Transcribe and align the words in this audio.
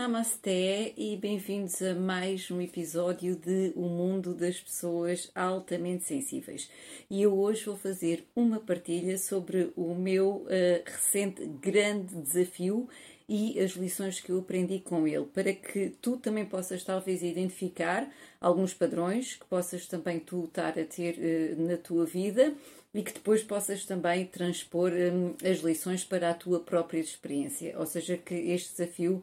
Namasté 0.00 0.94
e 0.96 1.14
bem-vindos 1.14 1.82
a 1.82 1.94
mais 1.94 2.50
um 2.50 2.58
episódio 2.58 3.36
de 3.36 3.70
O 3.76 3.82
Mundo 3.82 4.32
das 4.32 4.58
Pessoas 4.58 5.30
Altamente 5.34 6.04
Sensíveis. 6.04 6.70
E 7.10 7.20
eu 7.20 7.38
hoje 7.38 7.66
vou 7.66 7.76
fazer 7.76 8.26
uma 8.34 8.58
partilha 8.58 9.18
sobre 9.18 9.70
o 9.76 9.94
meu 9.94 10.46
uh, 10.46 10.48
recente 10.86 11.44
grande 11.44 12.14
desafio 12.14 12.88
e 13.28 13.60
as 13.60 13.72
lições 13.72 14.22
que 14.22 14.32
eu 14.32 14.38
aprendi 14.38 14.80
com 14.80 15.06
ele, 15.06 15.26
para 15.26 15.52
que 15.52 15.92
tu 16.00 16.16
também 16.16 16.46
possas 16.46 16.82
talvez 16.82 17.22
identificar 17.22 18.10
alguns 18.40 18.72
padrões 18.72 19.34
que 19.34 19.44
possas 19.44 19.86
também 19.86 20.18
tu 20.18 20.46
estar 20.46 20.78
a 20.78 20.84
ter 20.84 21.18
uh, 21.18 21.60
na 21.60 21.76
tua 21.76 22.06
vida 22.06 22.54
e 22.94 23.02
que 23.02 23.12
depois 23.12 23.42
possas 23.42 23.84
também 23.84 24.24
transpor 24.24 24.92
um, 24.92 25.34
as 25.46 25.58
lições 25.58 26.04
para 26.04 26.30
a 26.30 26.34
tua 26.34 26.58
própria 26.58 26.98
experiência. 26.98 27.78
Ou 27.78 27.84
seja, 27.84 28.16
que 28.16 28.34
este 28.34 28.70
desafio 28.70 29.22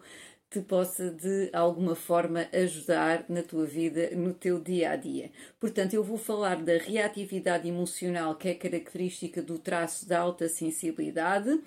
te 0.49 0.61
possa 0.61 1.11
de 1.11 1.49
alguma 1.53 1.95
forma 1.95 2.47
ajudar 2.53 3.25
na 3.27 3.43
tua 3.43 3.65
vida, 3.65 4.11
no 4.15 4.33
teu 4.33 4.59
dia 4.59 4.91
a 4.91 4.95
dia. 4.95 5.31
Portanto, 5.59 5.93
eu 5.93 6.03
vou 6.03 6.17
falar 6.17 6.63
da 6.63 6.77
reatividade 6.77 7.67
emocional, 7.67 8.35
que 8.35 8.49
é 8.49 8.53
característica 8.53 9.41
do 9.41 9.59
traço 9.59 10.07
da 10.07 10.19
alta 10.19 10.47
sensibilidade. 10.47 11.59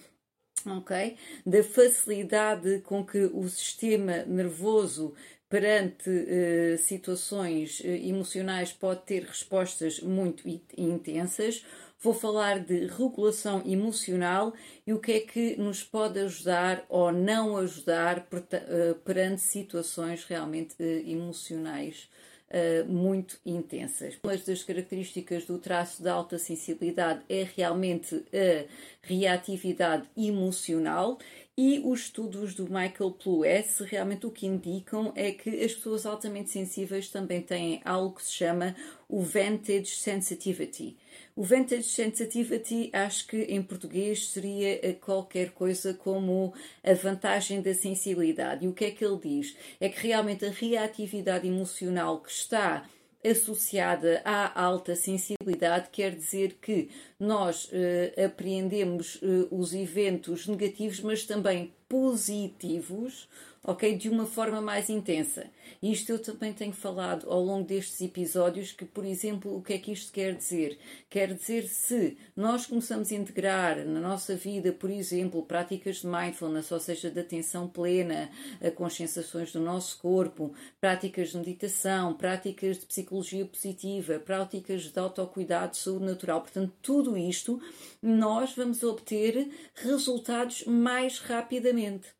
Ok? 0.66 1.16
Da 1.46 1.62
facilidade 1.62 2.80
com 2.80 3.04
que 3.04 3.18
o 3.18 3.48
sistema 3.48 4.24
nervoso 4.24 5.14
perante 5.48 6.08
uh, 6.10 6.78
situações 6.78 7.80
uh, 7.80 7.86
emocionais 7.86 8.72
pode 8.72 9.02
ter 9.02 9.24
respostas 9.24 10.00
muito 10.00 10.46
intensas, 10.76 11.64
Vou 12.02 12.14
falar 12.14 12.60
de 12.60 12.86
regulação 12.86 13.62
emocional 13.66 14.54
e 14.86 14.92
o 14.94 14.98
que 14.98 15.12
é 15.12 15.20
que 15.20 15.56
nos 15.58 15.84
pode 15.84 16.18
ajudar 16.18 16.82
ou 16.88 17.12
não 17.12 17.58
ajudar 17.58 18.26
eh, 18.52 18.94
perante 19.04 19.42
situações 19.42 20.24
realmente 20.24 20.74
eh, 20.80 21.02
emocionais 21.06 22.08
Uh, 22.52 22.84
muito 22.90 23.38
intensas. 23.46 24.18
Uma 24.24 24.36
das 24.36 24.64
características 24.64 25.44
do 25.44 25.56
traço 25.56 26.02
de 26.02 26.08
alta 26.08 26.36
sensibilidade 26.36 27.22
é 27.28 27.46
realmente 27.56 28.16
a 28.16 28.66
reatividade 29.06 30.08
emocional 30.16 31.16
e 31.56 31.78
os 31.84 32.00
estudos 32.00 32.54
do 32.54 32.64
Michael 32.64 33.12
Pluess 33.22 33.80
realmente 33.80 34.26
o 34.26 34.30
que 34.30 34.46
indicam 34.46 35.12
é 35.14 35.30
que 35.30 35.62
as 35.62 35.74
pessoas 35.74 36.06
altamente 36.06 36.50
sensíveis 36.50 37.08
também 37.08 37.42
têm 37.42 37.82
algo 37.84 38.16
que 38.16 38.24
se 38.24 38.32
chama 38.32 38.74
o 39.08 39.20
Vantage 39.20 39.86
Sensitivity. 39.86 40.96
O 41.40 41.42
Vantage 41.42 41.84
Sensitivity, 41.84 42.90
acho 42.92 43.26
que 43.26 43.44
em 43.44 43.62
português 43.62 44.28
seria 44.28 44.78
eh, 44.86 44.92
qualquer 44.92 45.52
coisa 45.52 45.94
como 45.94 46.52
a 46.84 46.92
vantagem 46.92 47.62
da 47.62 47.72
sensibilidade. 47.72 48.66
E 48.66 48.68
o 48.68 48.74
que 48.74 48.84
é 48.84 48.90
que 48.90 49.02
ele 49.02 49.16
diz? 49.16 49.56
É 49.80 49.88
que 49.88 50.06
realmente 50.06 50.44
a 50.44 50.50
reatividade 50.50 51.48
emocional 51.48 52.20
que 52.20 52.30
está 52.30 52.86
associada 53.24 54.20
à 54.22 54.62
alta 54.62 54.94
sensibilidade 54.94 55.88
quer 55.90 56.14
dizer 56.14 56.58
que 56.60 56.90
nós 57.18 57.70
uh, 57.72 58.22
apreendemos 58.26 59.14
uh, 59.16 59.48
os 59.50 59.72
eventos 59.72 60.46
negativos, 60.46 61.00
mas 61.00 61.24
também 61.24 61.72
positivos, 61.88 63.26
ok? 63.62 63.96
De 63.96 64.08
uma 64.08 64.26
forma 64.26 64.60
mais 64.60 64.88
intensa. 64.88 65.46
Isto 65.82 66.12
eu 66.12 66.18
também 66.18 66.52
tenho 66.52 66.72
falado 66.72 67.30
ao 67.30 67.42
longo 67.42 67.66
destes 67.66 68.00
episódios 68.00 68.72
que, 68.72 68.84
por 68.84 69.04
exemplo, 69.04 69.56
o 69.56 69.62
que 69.62 69.74
é 69.74 69.78
que 69.78 69.92
isto 69.92 70.12
quer 70.12 70.34
dizer? 70.34 70.78
Quer 71.08 71.34
dizer 71.34 71.66
se 71.68 72.16
nós 72.34 72.66
começamos 72.66 73.12
a 73.12 73.14
integrar 73.14 73.84
na 73.84 74.00
nossa 74.00 74.34
vida, 74.34 74.72
por 74.72 74.90
exemplo, 74.90 75.42
práticas 75.42 75.96
de 75.96 76.06
mindfulness, 76.06 76.70
ou 76.72 76.80
seja, 76.80 77.10
de 77.10 77.20
atenção 77.20 77.68
plena, 77.68 78.30
a 78.60 78.70
conscienciações 78.70 79.52
do 79.52 79.60
nosso 79.60 79.98
corpo, 79.98 80.54
práticas 80.80 81.30
de 81.30 81.38
meditação, 81.38 82.14
práticas 82.14 82.78
de 82.78 82.86
psicologia 82.86 83.44
positiva, 83.44 84.18
práticas 84.18 84.82
de 84.82 84.98
autocuidado, 84.98 85.72
de 85.72 85.78
saúde 85.78 86.04
natural, 86.04 86.40
portanto, 86.40 86.72
tudo 86.82 87.16
isto 87.16 87.60
nós 88.02 88.54
vamos 88.54 88.82
obter 88.82 89.48
resultados 89.74 90.64
mais 90.64 91.18
rapidamente. 91.18 92.19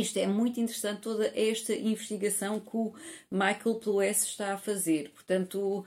Isto 0.00 0.18
é 0.18 0.26
muito 0.26 0.58
interessante, 0.58 1.02
toda 1.02 1.32
esta 1.36 1.72
investigação 1.72 2.58
que 2.58 2.76
o 2.76 2.92
Michael 3.30 3.76
Pluess 3.76 4.24
está 4.24 4.54
a 4.54 4.58
fazer. 4.58 5.10
Portanto, 5.10 5.58
uh, 5.78 5.84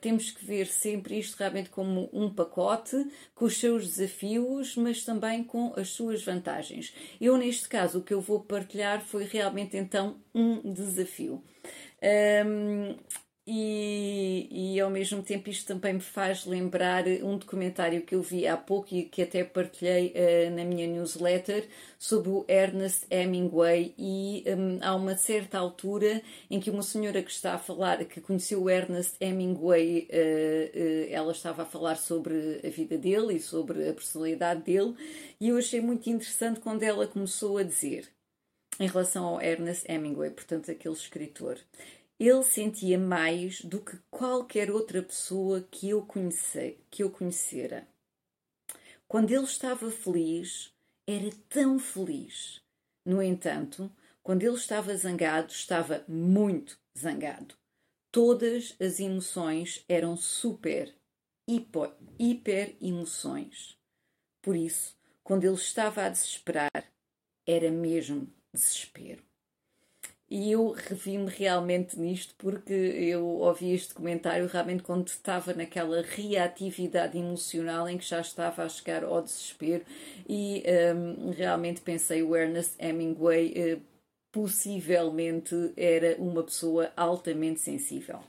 temos 0.00 0.30
que 0.30 0.42
ver 0.42 0.66
sempre 0.66 1.18
isto 1.18 1.36
realmente 1.36 1.68
como 1.68 2.08
um 2.14 2.32
pacote, 2.32 2.96
com 3.34 3.44
os 3.44 3.58
seus 3.58 3.86
desafios, 3.86 4.74
mas 4.76 5.04
também 5.04 5.44
com 5.44 5.74
as 5.76 5.90
suas 5.90 6.24
vantagens. 6.24 6.94
Eu, 7.20 7.36
neste 7.36 7.68
caso, 7.68 7.98
o 7.98 8.02
que 8.02 8.14
eu 8.14 8.22
vou 8.22 8.40
partilhar 8.40 9.04
foi 9.04 9.24
realmente 9.24 9.76
então 9.76 10.16
um 10.34 10.72
desafio. 10.72 11.42
Um, 12.46 12.96
e, 13.46 14.74
e 14.74 14.80
ao 14.80 14.88
mesmo 14.88 15.22
tempo 15.22 15.50
isto 15.50 15.66
também 15.66 15.94
me 15.94 16.00
faz 16.00 16.46
lembrar 16.46 17.04
um 17.22 17.36
documentário 17.36 18.02
que 18.02 18.14
eu 18.14 18.22
vi 18.22 18.46
há 18.46 18.56
pouco 18.56 18.94
e 18.94 19.04
que 19.04 19.22
até 19.22 19.42
partilhei 19.42 20.14
uh, 20.14 20.54
na 20.54 20.64
minha 20.64 20.86
newsletter 20.86 21.66
sobre 21.98 22.30
o 22.30 22.44
Ernest 22.46 23.04
Hemingway. 23.10 23.94
E 23.98 24.44
um, 24.46 24.78
há 24.80 24.94
uma 24.94 25.16
certa 25.16 25.58
altura 25.58 26.22
em 26.48 26.60
que 26.60 26.70
uma 26.70 26.82
senhora 26.82 27.22
que 27.22 27.30
está 27.30 27.54
a 27.54 27.58
falar, 27.58 28.04
que 28.04 28.20
conheceu 28.20 28.62
o 28.62 28.70
Ernest 28.70 29.16
Hemingway, 29.20 30.08
uh, 30.10 30.78
uh, 30.78 31.12
ela 31.12 31.32
estava 31.32 31.62
a 31.62 31.66
falar 31.66 31.96
sobre 31.96 32.60
a 32.64 32.68
vida 32.68 32.96
dele 32.96 33.34
e 33.34 33.40
sobre 33.40 33.88
a 33.88 33.92
personalidade 33.92 34.62
dele 34.62 34.94
e 35.40 35.48
eu 35.48 35.56
achei 35.56 35.80
muito 35.80 36.08
interessante 36.08 36.60
quando 36.60 36.82
ela 36.82 37.06
começou 37.06 37.58
a 37.58 37.62
dizer 37.62 38.08
em 38.80 38.86
relação 38.86 39.24
ao 39.24 39.40
Ernest 39.40 39.84
Hemingway, 39.90 40.30
portanto 40.30 40.70
aquele 40.70 40.94
escritor 40.94 41.58
ele 42.24 42.44
sentia 42.44 42.96
mais 42.96 43.62
do 43.62 43.80
que 43.80 43.98
qualquer 44.08 44.70
outra 44.70 45.02
pessoa 45.02 45.60
que 45.68 45.90
eu, 45.90 46.02
conhece, 46.06 46.78
que 46.88 47.02
eu 47.02 47.10
conhecera. 47.10 47.88
Quando 49.08 49.32
ele 49.32 49.42
estava 49.42 49.90
feliz, 49.90 50.72
era 51.04 51.28
tão 51.48 51.80
feliz. 51.80 52.62
No 53.04 53.20
entanto, 53.20 53.90
quando 54.22 54.44
ele 54.44 54.54
estava 54.54 54.96
zangado, 54.96 55.50
estava 55.50 56.04
muito 56.06 56.78
zangado. 56.96 57.56
Todas 58.12 58.76
as 58.80 59.00
emoções 59.00 59.84
eram 59.88 60.16
super, 60.16 60.94
hiper, 61.48 61.92
hiper 62.20 62.76
emoções. 62.80 63.76
Por 64.40 64.54
isso, 64.54 64.96
quando 65.24 65.42
ele 65.42 65.56
estava 65.56 66.04
a 66.04 66.08
desesperar, 66.08 66.70
era 67.44 67.68
mesmo 67.68 68.32
desespero. 68.54 69.24
E 70.34 70.50
eu 70.50 70.70
revi-me 70.70 71.28
realmente 71.28 72.00
nisto 72.00 72.34
porque 72.38 72.72
eu 72.72 73.22
ouvi 73.22 73.74
este 73.74 73.92
comentário 73.92 74.46
realmente 74.46 74.82
quando 74.82 75.06
estava 75.08 75.52
naquela 75.52 76.00
reatividade 76.00 77.18
emocional 77.18 77.86
em 77.86 77.98
que 77.98 78.06
já 78.06 78.18
estava 78.18 78.62
a 78.62 78.68
chegar 78.70 79.04
ao 79.04 79.20
desespero 79.20 79.84
e 80.26 80.64
um, 80.96 81.32
realmente 81.32 81.82
pensei 81.82 82.22
o 82.22 82.34
Ernest 82.34 82.76
Hemingway 82.78 83.74
uh, 83.74 83.82
possivelmente 84.32 85.54
era 85.76 86.16
uma 86.18 86.42
pessoa 86.42 86.90
altamente 86.96 87.60
sensível. 87.60 88.20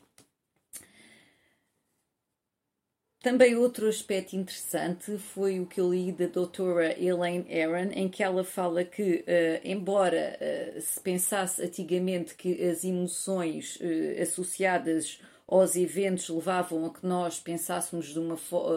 Também 3.23 3.55
outro 3.55 3.87
aspecto 3.87 4.35
interessante 4.35 5.17
foi 5.17 5.57
o 5.57 5.65
que 5.65 5.79
eu 5.79 5.93
li 5.93 6.11
da 6.11 6.25
doutora 6.25 7.01
Elaine 7.01 7.45
Aron, 7.57 7.89
em 7.93 8.09
que 8.09 8.21
ela 8.21 8.43
fala 8.43 8.83
que, 8.83 9.23
uh, 9.25 9.61
embora 9.63 10.37
uh, 10.37 10.81
se 10.81 10.99
pensasse 10.99 11.63
antigamente 11.63 12.35
que 12.35 12.61
as 12.61 12.83
emoções 12.83 13.77
uh, 13.77 14.21
associadas 14.21 15.21
aos 15.47 15.77
eventos 15.77 16.27
levavam 16.27 16.85
a 16.85 16.93
que 16.93 17.05
nós 17.05 17.39
pensássemos 17.39 18.07
de 18.07 18.19
uma, 18.19 18.35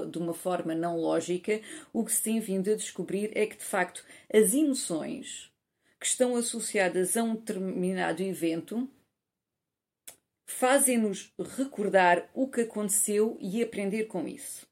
de 0.09 0.17
uma 0.17 0.33
forma 0.33 0.77
não 0.77 0.97
lógica, 0.97 1.61
o 1.93 2.05
que 2.05 2.13
se 2.13 2.23
tem 2.23 2.39
vindo 2.39 2.71
a 2.71 2.77
descobrir 2.77 3.33
é 3.35 3.47
que, 3.47 3.57
de 3.57 3.65
facto, 3.65 4.05
as 4.33 4.55
emoções 4.55 5.51
que 5.99 6.07
estão 6.07 6.37
associadas 6.37 7.17
a 7.17 7.23
um 7.25 7.35
determinado 7.35 8.23
evento 8.23 8.89
fazem-nos 10.47 11.33
recordar 11.57 12.31
o 12.33 12.49
que 12.49 12.63
aconteceu 12.63 13.37
e 13.41 13.63
aprender 13.63 14.05
com 14.05 14.27
isso. 14.27 14.67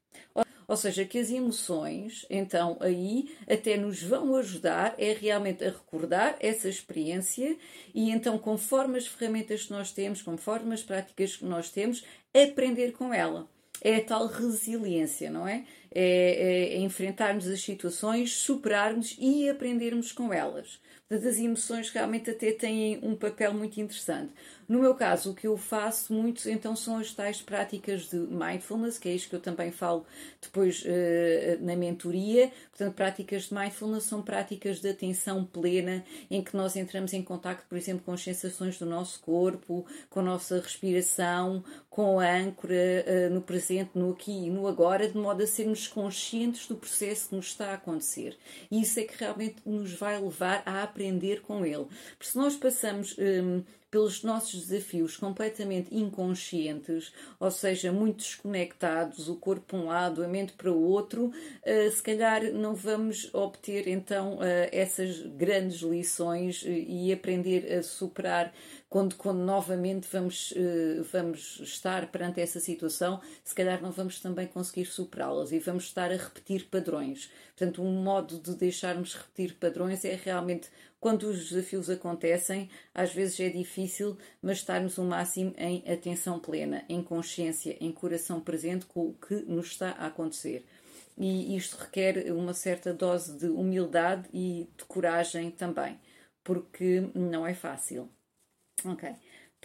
Ou 0.67 0.75
seja, 0.75 1.05
que 1.05 1.19
as 1.19 1.29
emoções, 1.29 2.25
então, 2.29 2.77
aí 2.79 3.35
até 3.47 3.77
nos 3.77 4.01
vão 4.01 4.35
ajudar 4.35 4.95
é 4.97 5.13
realmente 5.13 5.63
a 5.63 5.69
recordar 5.69 6.37
essa 6.39 6.67
experiência 6.67 7.55
e 7.93 8.09
então, 8.09 8.37
conforme 8.39 8.97
as 8.97 9.05
ferramentas 9.05 9.65
que 9.65 9.71
nós 9.71 9.91
temos, 9.91 10.21
conforme 10.23 10.73
as 10.73 10.81
práticas 10.81 11.35
que 11.35 11.45
nós 11.45 11.69
temos, 11.69 12.03
aprender 12.33 12.93
com 12.93 13.13
ela. 13.13 13.47
é 13.81 13.97
a 13.97 14.03
tal 14.03 14.25
resiliência, 14.25 15.29
não 15.29 15.47
é? 15.47 15.65
É, 15.91 16.73
é, 16.73 16.75
é 16.75 16.79
enfrentarmos 16.79 17.47
as 17.47 17.61
situações, 17.61 18.33
superarmos 18.33 19.15
e 19.19 19.47
aprendermos 19.49 20.11
com 20.11 20.33
elas. 20.33 20.79
Portanto, 21.07 21.29
as 21.29 21.37
emoções 21.37 21.89
realmente 21.91 22.31
até 22.31 22.51
têm 22.51 22.99
um 23.03 23.15
papel 23.15 23.53
muito 23.53 23.79
interessante. 23.79 24.33
No 24.67 24.79
meu 24.79 24.95
caso, 24.95 25.31
o 25.31 25.35
que 25.35 25.45
eu 25.45 25.55
faço 25.57 26.11
muito 26.11 26.49
então 26.49 26.75
são 26.75 26.97
as 26.97 27.13
tais 27.13 27.41
práticas 27.41 28.09
de 28.09 28.17
mindfulness, 28.17 28.97
que 28.97 29.07
é 29.07 29.13
isto 29.13 29.29
que 29.29 29.35
eu 29.35 29.39
também 29.39 29.71
falo 29.71 30.05
depois 30.41 30.83
uh, 30.83 31.63
na 31.63 31.75
mentoria. 31.75 32.51
Portanto, 32.71 32.95
práticas 32.95 33.43
de 33.43 33.53
mindfulness 33.53 34.05
são 34.05 34.23
práticas 34.23 34.79
de 34.79 34.89
atenção 34.89 35.45
plena, 35.45 36.03
em 36.31 36.43
que 36.43 36.55
nós 36.55 36.75
entramos 36.75 37.13
em 37.13 37.21
contato, 37.21 37.63
por 37.69 37.77
exemplo, 37.77 38.03
com 38.03 38.13
as 38.13 38.23
sensações 38.23 38.79
do 38.79 38.85
nosso 38.85 39.19
corpo, 39.19 39.85
com 40.09 40.19
a 40.19 40.23
nossa 40.23 40.59
respiração, 40.59 41.63
com 41.89 42.19
a 42.19 42.31
âncora 42.31 42.73
uh, 42.73 43.33
no 43.33 43.41
presente, 43.41 43.91
no 43.93 44.11
aqui 44.11 44.47
e 44.47 44.49
no 44.49 44.67
agora, 44.67 45.07
de 45.07 45.17
modo 45.17 45.43
a 45.43 45.47
sermos 45.47 45.87
conscientes 45.87 46.67
do 46.67 46.75
processo 46.75 47.29
que 47.29 47.35
nos 47.35 47.47
está 47.47 47.71
a 47.71 47.73
acontecer. 47.75 48.35
E 48.71 48.81
isso 48.81 48.99
é 48.99 49.03
que 49.03 49.15
realmente 49.17 49.57
nos 49.63 49.93
vai 49.93 50.19
levar 50.19 50.63
a 50.65 50.81
aprender 50.81 51.41
com 51.41 51.63
ele. 51.63 51.85
Porque 52.17 52.31
se 52.31 52.37
nós 52.37 52.55
passamos. 52.55 53.15
Um, 53.19 53.63
pelos 53.89 54.23
nossos 54.23 54.67
desafios 54.67 55.15
completamente 55.17 55.95
inconscientes, 55.95 57.13
ou 57.39 57.49
seja, 57.49 57.91
muito 57.91 58.17
desconectados, 58.17 59.29
o 59.29 59.35
corpo 59.35 59.65
para 59.65 59.77
um 59.77 59.85
lado, 59.85 60.23
a 60.23 60.27
mente 60.27 60.53
para 60.53 60.71
o 60.71 60.81
outro, 60.81 61.27
uh, 61.27 61.91
se 61.91 62.03
calhar 62.03 62.43
não 62.51 62.75
vamos 62.75 63.33
obter 63.33 63.87
então 63.87 64.37
uh, 64.37 64.41
essas 64.71 65.21
grandes 65.21 65.81
lições 65.81 66.61
uh, 66.63 66.67
e 66.67 67.13
aprender 67.13 67.71
a 67.71 67.83
superar 67.83 68.53
quando, 68.95 69.15
quando 69.17 69.39
novamente 69.39 70.07
vamos, 70.09 70.53
vamos 71.11 71.59
estar 71.59 72.09
perante 72.09 72.39
essa 72.39 72.61
situação, 72.61 73.19
se 73.43 73.53
calhar 73.53 73.81
não 73.81 73.91
vamos 73.91 74.21
também 74.21 74.47
conseguir 74.47 74.85
superá-las 74.85 75.51
e 75.51 75.59
vamos 75.59 75.83
estar 75.83 76.09
a 76.13 76.15
repetir 76.15 76.69
padrões. 76.69 77.29
Portanto, 77.57 77.83
um 77.83 78.01
modo 78.01 78.39
de 78.39 78.55
deixarmos 78.55 79.13
repetir 79.13 79.55
padrões 79.55 80.05
é 80.05 80.15
realmente 80.15 80.69
quando 80.97 81.23
os 81.23 81.49
desafios 81.49 81.89
acontecem, 81.89 82.69
às 82.93 83.13
vezes 83.13 83.37
é 83.41 83.49
difícil, 83.49 84.17
mas 84.41 84.59
estarmos 84.59 84.97
o 84.97 85.03
máximo 85.03 85.53
em 85.57 85.83
atenção 85.91 86.39
plena, 86.39 86.85
em 86.87 87.03
consciência, 87.03 87.75
em 87.81 87.91
coração 87.91 88.39
presente 88.39 88.85
com 88.85 89.09
o 89.09 89.13
que 89.13 89.35
nos 89.41 89.71
está 89.71 89.89
a 89.89 90.05
acontecer. 90.05 90.65
E 91.17 91.57
isto 91.57 91.75
requer 91.75 92.31
uma 92.31 92.53
certa 92.53 92.93
dose 92.93 93.37
de 93.37 93.47
humildade 93.47 94.29
e 94.33 94.69
de 94.77 94.85
coragem 94.85 95.51
também, 95.51 95.99
porque 96.41 97.09
não 97.13 97.45
é 97.45 97.53
fácil. 97.53 98.09
Ok. 98.85 99.15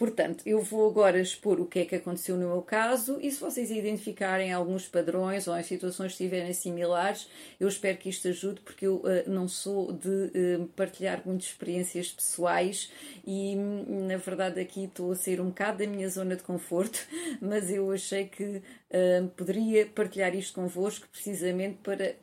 Portanto, 0.01 0.41
eu 0.47 0.59
vou 0.63 0.89
agora 0.89 1.19
expor 1.21 1.59
o 1.59 1.67
que 1.67 1.77
é 1.77 1.85
que 1.85 1.95
aconteceu 1.95 2.35
no 2.35 2.47
meu 2.47 2.63
caso 2.63 3.19
e 3.21 3.29
se 3.29 3.39
vocês 3.39 3.69
identificarem 3.69 4.51
alguns 4.51 4.87
padrões 4.87 5.47
ou 5.47 5.53
as 5.53 5.67
situações 5.67 6.13
estiverem 6.13 6.51
similares, 6.53 7.29
eu 7.59 7.67
espero 7.67 7.99
que 7.99 8.09
isto 8.09 8.27
ajude 8.27 8.61
porque 8.61 8.87
eu 8.87 8.95
uh, 8.95 9.29
não 9.29 9.47
sou 9.47 9.93
de 9.93 10.09
uh, 10.09 10.67
partilhar 10.75 11.21
muitas 11.23 11.49
experiências 11.49 12.09
pessoais 12.09 12.91
e 13.23 13.55
na 13.55 14.17
verdade 14.17 14.59
aqui 14.59 14.85
estou 14.85 15.11
a 15.11 15.15
sair 15.15 15.39
um 15.39 15.49
bocado 15.49 15.79
da 15.79 15.87
minha 15.87 16.09
zona 16.09 16.35
de 16.35 16.41
conforto, 16.41 16.97
mas 17.39 17.69
eu 17.69 17.91
achei 17.91 18.25
que 18.25 18.43
uh, 18.43 19.27
poderia 19.37 19.85
partilhar 19.85 20.33
isto 20.33 20.55
convosco 20.55 21.07
precisamente 21.09 21.77
para 21.83 22.15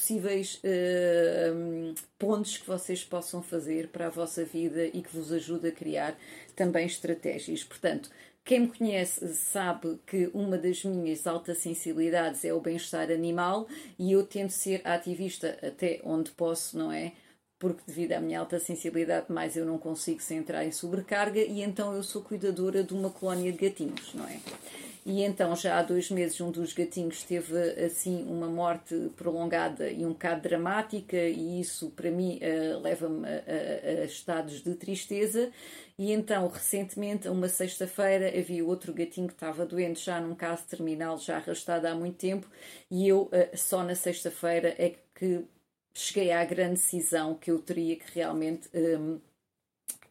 possíveis 0.00 0.58
uh, 0.64 1.94
pontos 2.18 2.56
que 2.56 2.66
vocês 2.66 3.04
possam 3.04 3.42
fazer 3.42 3.88
para 3.88 4.06
a 4.06 4.10
vossa 4.10 4.44
vida 4.46 4.86
e 4.86 5.02
que 5.02 5.14
vos 5.14 5.30
ajude 5.30 5.68
a 5.68 5.72
criar 5.72 6.18
também 6.56 6.86
estratégias. 6.86 7.62
Portanto, 7.62 8.10
quem 8.42 8.60
me 8.60 8.68
conhece 8.68 9.34
sabe 9.34 10.00
que 10.06 10.30
uma 10.32 10.56
das 10.56 10.82
minhas 10.84 11.26
altas 11.26 11.58
sensibilidades 11.58 12.44
é 12.46 12.54
o 12.54 12.60
bem-estar 12.60 13.10
animal 13.10 13.68
e 13.98 14.12
eu 14.12 14.24
tento 14.24 14.52
ser 14.52 14.80
ativista 14.86 15.58
até 15.62 16.00
onde 16.02 16.30
posso, 16.30 16.78
não 16.78 16.90
é? 16.90 17.12
Porque 17.58 17.82
devido 17.86 18.12
à 18.12 18.20
minha 18.20 18.40
alta 18.40 18.58
sensibilidade, 18.58 19.30
mais 19.30 19.54
eu 19.54 19.66
não 19.66 19.76
consigo 19.76 20.22
se 20.22 20.32
entrar 20.32 20.64
em 20.64 20.72
sobrecarga 20.72 21.40
e 21.40 21.60
então 21.60 21.94
eu 21.94 22.02
sou 22.02 22.22
cuidadora 22.22 22.82
de 22.82 22.94
uma 22.94 23.10
colónia 23.10 23.52
de 23.52 23.58
gatinhos, 23.58 24.14
não 24.14 24.26
é? 24.26 24.40
E 25.04 25.22
então, 25.22 25.56
já 25.56 25.78
há 25.78 25.82
dois 25.82 26.10
meses, 26.10 26.40
um 26.40 26.50
dos 26.50 26.74
gatinhos 26.74 27.22
teve 27.22 27.56
assim 27.84 28.22
uma 28.28 28.48
morte 28.48 28.94
prolongada 29.16 29.90
e 29.90 30.04
um 30.04 30.10
bocado 30.10 30.42
dramática, 30.42 31.16
e 31.16 31.60
isso 31.60 31.90
para 31.90 32.10
mim 32.10 32.38
uh, 32.38 32.78
leva-me 32.80 33.26
a, 33.26 33.30
a, 33.30 34.02
a, 34.02 34.04
estados 34.04 34.62
de 34.62 34.74
tristeza. 34.74 35.50
E 35.98 36.12
então, 36.12 36.46
recentemente, 36.48 37.28
uma 37.28 37.48
sexta-feira, 37.48 38.28
havia 38.28 38.64
outro 38.64 38.92
gatinho 38.92 39.28
que 39.28 39.34
estava 39.34 39.64
doente, 39.64 40.04
já 40.04 40.20
num 40.20 40.34
caso 40.34 40.64
terminal, 40.68 41.18
já 41.18 41.36
arrastado 41.36 41.86
há 41.86 41.94
muito 41.94 42.16
tempo, 42.16 42.46
e 42.90 43.08
eu 43.08 43.22
uh, 43.22 43.56
só 43.56 43.82
na 43.82 43.94
sexta-feira 43.94 44.74
é 44.78 44.96
que 45.14 45.44
cheguei 45.94 46.30
à 46.30 46.44
grande 46.44 46.74
decisão 46.74 47.34
que 47.34 47.50
eu 47.50 47.58
teria 47.58 47.96
que 47.96 48.06
realmente 48.14 48.68
um, 48.74 49.18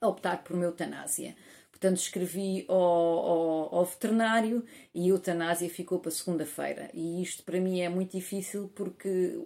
optar 0.02 0.44
por 0.44 0.56
uma 0.56 0.66
eutanásia. 0.66 1.36
Portanto, 1.80 1.98
escrevi 1.98 2.66
ao, 2.68 2.78
ao, 2.78 3.76
ao, 3.76 3.86
veterinário 3.86 4.66
e 4.94 5.06
a 5.06 5.08
eutanásia 5.14 5.70
ficou 5.70 5.98
para 6.00 6.12
segunda-feira. 6.12 6.90
E 6.94 7.22
isto 7.24 7.42
para 7.44 7.62
mim 7.62 7.80
é 7.80 7.88
muito 7.88 8.12
difícil 8.12 8.70
porque 8.76 9.40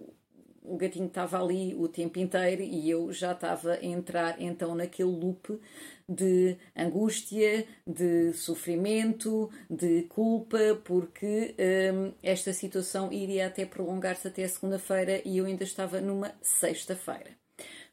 o 0.60 0.76
gatinho 0.76 1.06
estava 1.06 1.40
ali 1.40 1.76
o 1.76 1.86
tempo 1.86 2.18
inteiro 2.18 2.60
e 2.60 2.90
eu 2.90 3.12
já 3.12 3.32
estava 3.32 3.74
a 3.74 3.84
entrar 3.84 4.40
então 4.42 4.74
naquele 4.74 5.10
loop 5.10 5.60
de 6.08 6.56
angústia, 6.76 7.66
de 7.86 8.32
sofrimento, 8.32 9.48
de 9.70 10.02
culpa, 10.08 10.58
porque 10.84 11.54
hum, 11.94 12.12
esta 12.20 12.52
situação 12.52 13.12
iria 13.12 13.46
até 13.46 13.64
prolongar-se 13.64 14.26
até 14.26 14.48
segunda-feira 14.48 15.22
e 15.24 15.38
eu 15.38 15.44
ainda 15.44 15.62
estava 15.62 16.00
numa 16.00 16.34
sexta-feira. 16.42 17.30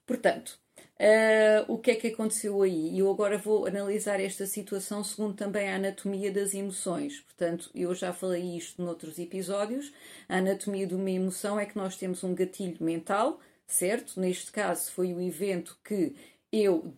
Portanto, 0.05 0.60
Uh, 1.01 1.65
o 1.67 1.79
que 1.79 1.89
é 1.89 1.95
que 1.95 2.09
aconteceu 2.09 2.61
aí? 2.61 2.91
E 2.91 2.99
eu 2.99 3.09
agora 3.09 3.35
vou 3.35 3.65
analisar 3.65 4.19
esta 4.19 4.45
situação 4.45 5.03
segundo 5.03 5.33
também 5.33 5.67
a 5.67 5.77
anatomia 5.77 6.31
das 6.31 6.53
emoções. 6.53 7.21
Portanto, 7.21 7.71
eu 7.73 7.95
já 7.95 8.13
falei 8.13 8.55
isto 8.55 8.79
noutros 8.79 9.17
episódios. 9.17 9.91
A 10.29 10.37
anatomia 10.37 10.85
de 10.85 10.93
uma 10.93 11.09
emoção 11.09 11.59
é 11.59 11.65
que 11.65 11.75
nós 11.75 11.97
temos 11.97 12.23
um 12.23 12.35
gatilho 12.35 12.77
mental, 12.79 13.39
certo? 13.65 14.19
Neste 14.19 14.51
caso, 14.51 14.91
foi 14.91 15.11
o 15.11 15.19
evento 15.19 15.75
que 15.83 16.15
eu 16.51 16.93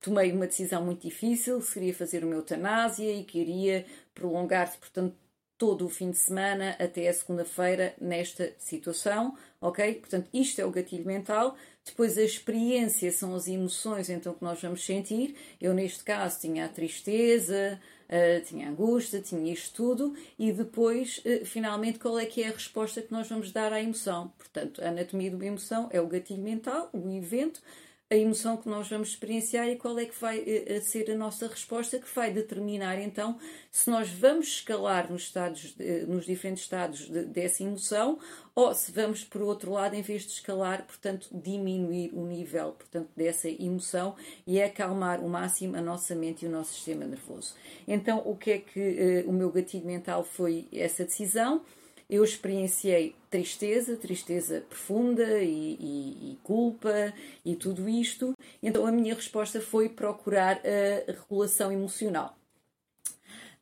tomei 0.00 0.32
uma 0.32 0.48
decisão 0.48 0.84
muito 0.84 1.02
difícil, 1.02 1.62
se 1.62 1.74
queria 1.74 1.94
fazer 1.94 2.24
uma 2.24 2.34
eutanásia 2.34 3.12
e 3.12 3.22
queria 3.22 3.86
prolongar-se, 4.12 4.76
portanto, 4.78 5.14
todo 5.58 5.86
o 5.86 5.88
fim 5.88 6.10
de 6.10 6.18
semana 6.18 6.76
até 6.78 7.08
a 7.08 7.12
segunda-feira 7.12 7.94
nesta 8.00 8.52
situação, 8.58 9.36
ok? 9.60 9.94
Portanto, 9.94 10.28
isto 10.32 10.60
é 10.60 10.64
o 10.64 10.70
gatilho 10.70 11.06
mental. 11.06 11.56
Depois 11.84 12.18
a 12.18 12.22
experiência 12.22 13.10
são 13.12 13.34
as 13.34 13.48
emoções 13.48 14.10
então 14.10 14.34
que 14.34 14.42
nós 14.42 14.60
vamos 14.60 14.84
sentir. 14.84 15.36
Eu 15.60 15.72
neste 15.72 16.04
caso 16.04 16.40
tinha 16.40 16.64
a 16.64 16.68
tristeza, 16.68 17.80
uh, 18.08 18.44
tinha 18.44 18.66
a 18.66 18.70
angústia, 18.70 19.20
tinha 19.20 19.52
isto 19.52 19.74
tudo 19.74 20.14
e 20.38 20.52
depois 20.52 21.18
uh, 21.18 21.44
finalmente 21.44 21.98
qual 21.98 22.18
é 22.18 22.26
que 22.26 22.42
é 22.42 22.48
a 22.48 22.52
resposta 22.52 23.00
que 23.00 23.12
nós 23.12 23.28
vamos 23.28 23.52
dar 23.52 23.72
à 23.72 23.80
emoção. 23.80 24.32
Portanto, 24.36 24.82
a 24.82 24.88
anatomia 24.88 25.30
uma 25.34 25.46
emoção 25.46 25.88
é 25.92 26.00
o 26.00 26.06
gatilho 26.06 26.42
mental, 26.42 26.90
o 26.92 27.10
evento, 27.10 27.62
a 28.08 28.14
emoção 28.14 28.56
que 28.56 28.68
nós 28.68 28.88
vamos 28.88 29.08
experienciar 29.08 29.68
e 29.68 29.76
qual 29.76 29.98
é 29.98 30.04
que 30.04 30.14
vai 30.20 30.38
uh, 30.38 30.80
ser 30.80 31.10
a 31.10 31.14
nossa 31.16 31.48
resposta 31.48 31.98
que 31.98 32.14
vai 32.14 32.32
determinar 32.32 33.00
então 33.00 33.36
se 33.70 33.90
nós 33.90 34.08
vamos 34.10 34.46
escalar 34.46 35.10
nos, 35.10 35.22
estados, 35.22 35.74
uh, 35.80 36.06
nos 36.06 36.24
diferentes 36.24 36.62
estados 36.62 37.08
de, 37.10 37.24
dessa 37.24 37.64
emoção 37.64 38.18
ou 38.54 38.72
se 38.74 38.92
vamos 38.92 39.24
por 39.24 39.42
outro 39.42 39.72
lado 39.72 39.94
em 39.94 40.02
vez 40.02 40.22
de 40.22 40.32
escalar, 40.32 40.86
portanto 40.86 41.28
diminuir 41.32 42.12
o 42.14 42.24
nível 42.24 42.72
portanto 42.72 43.10
dessa 43.16 43.48
emoção 43.48 44.14
e 44.46 44.62
acalmar 44.62 45.20
o 45.20 45.28
máximo 45.28 45.76
a 45.76 45.80
nossa 45.80 46.14
mente 46.14 46.44
e 46.44 46.48
o 46.48 46.50
nosso 46.50 46.74
sistema 46.74 47.04
nervoso. 47.04 47.56
Então 47.88 48.22
o 48.24 48.36
que 48.36 48.50
é 48.52 48.58
que 48.58 49.24
o 49.26 49.32
meu 49.32 49.50
gatilho 49.50 49.84
mental 49.84 50.22
foi 50.22 50.68
essa 50.72 51.04
decisão? 51.04 51.62
Eu 52.08 52.22
experienciei 52.24 53.14
tristeza, 53.30 53.96
tristeza 53.96 54.64
profunda 54.68 55.42
e, 55.42 55.76
e, 55.80 56.32
e, 56.32 56.38
culpa 56.42 57.12
e 57.44 57.54
tudo 57.56 57.88
isto. 57.88 58.34
Então 58.62 58.86
a 58.86 58.92
minha 58.92 59.14
resposta 59.14 59.60
foi 59.60 59.88
procurar 59.88 60.60
a 60.64 61.12
regulação 61.12 61.72
emocional. 61.72 62.36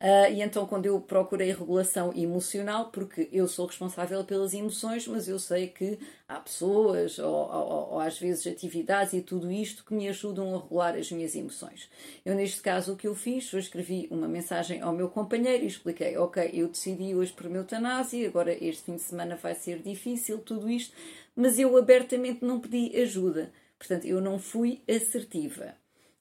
Uh, 0.00 0.30
e 0.32 0.42
então, 0.42 0.66
quando 0.66 0.86
eu 0.86 1.00
procurei 1.00 1.52
regulação 1.52 2.12
emocional, 2.14 2.90
porque 2.90 3.28
eu 3.32 3.48
sou 3.48 3.66
responsável 3.66 4.22
pelas 4.24 4.52
emoções, 4.52 5.06
mas 5.06 5.28
eu 5.28 5.38
sei 5.38 5.68
que 5.68 5.98
há 6.28 6.38
pessoas 6.40 7.18
ou, 7.18 7.32
ou, 7.32 7.92
ou, 7.92 8.00
às 8.00 8.18
vezes 8.18 8.46
atividades 8.46 9.14
e 9.14 9.22
tudo 9.22 9.50
isto 9.50 9.84
que 9.84 9.94
me 9.94 10.08
ajudam 10.08 10.54
a 10.54 10.60
regular 10.60 10.96
as 10.96 11.10
minhas 11.10 11.34
emoções. 11.34 11.88
Eu, 12.24 12.34
neste 12.34 12.60
caso, 12.60 12.92
o 12.92 12.96
que 12.96 13.06
eu 13.06 13.14
fiz 13.14 13.48
foi 13.48 13.60
escrevi 13.60 14.08
uma 14.10 14.28
mensagem 14.28 14.80
ao 14.82 14.92
meu 14.92 15.08
companheiro 15.08 15.64
e 15.64 15.68
expliquei: 15.68 16.16
Ok, 16.18 16.50
eu 16.52 16.68
decidi 16.68 17.14
hoje 17.14 17.32
por 17.32 17.48
meu 17.48 17.62
eutanásia, 17.62 18.28
agora 18.28 18.52
este 18.52 18.82
fim 18.82 18.96
de 18.96 19.02
semana 19.02 19.36
vai 19.36 19.54
ser 19.54 19.78
difícil, 19.80 20.38
tudo 20.38 20.68
isto, 20.68 20.94
mas 21.34 21.58
eu 21.58 21.76
abertamente 21.76 22.44
não 22.44 22.60
pedi 22.60 22.94
ajuda. 23.00 23.52
Portanto, 23.78 24.04
eu 24.06 24.20
não 24.20 24.38
fui 24.38 24.82
assertiva. 24.88 25.74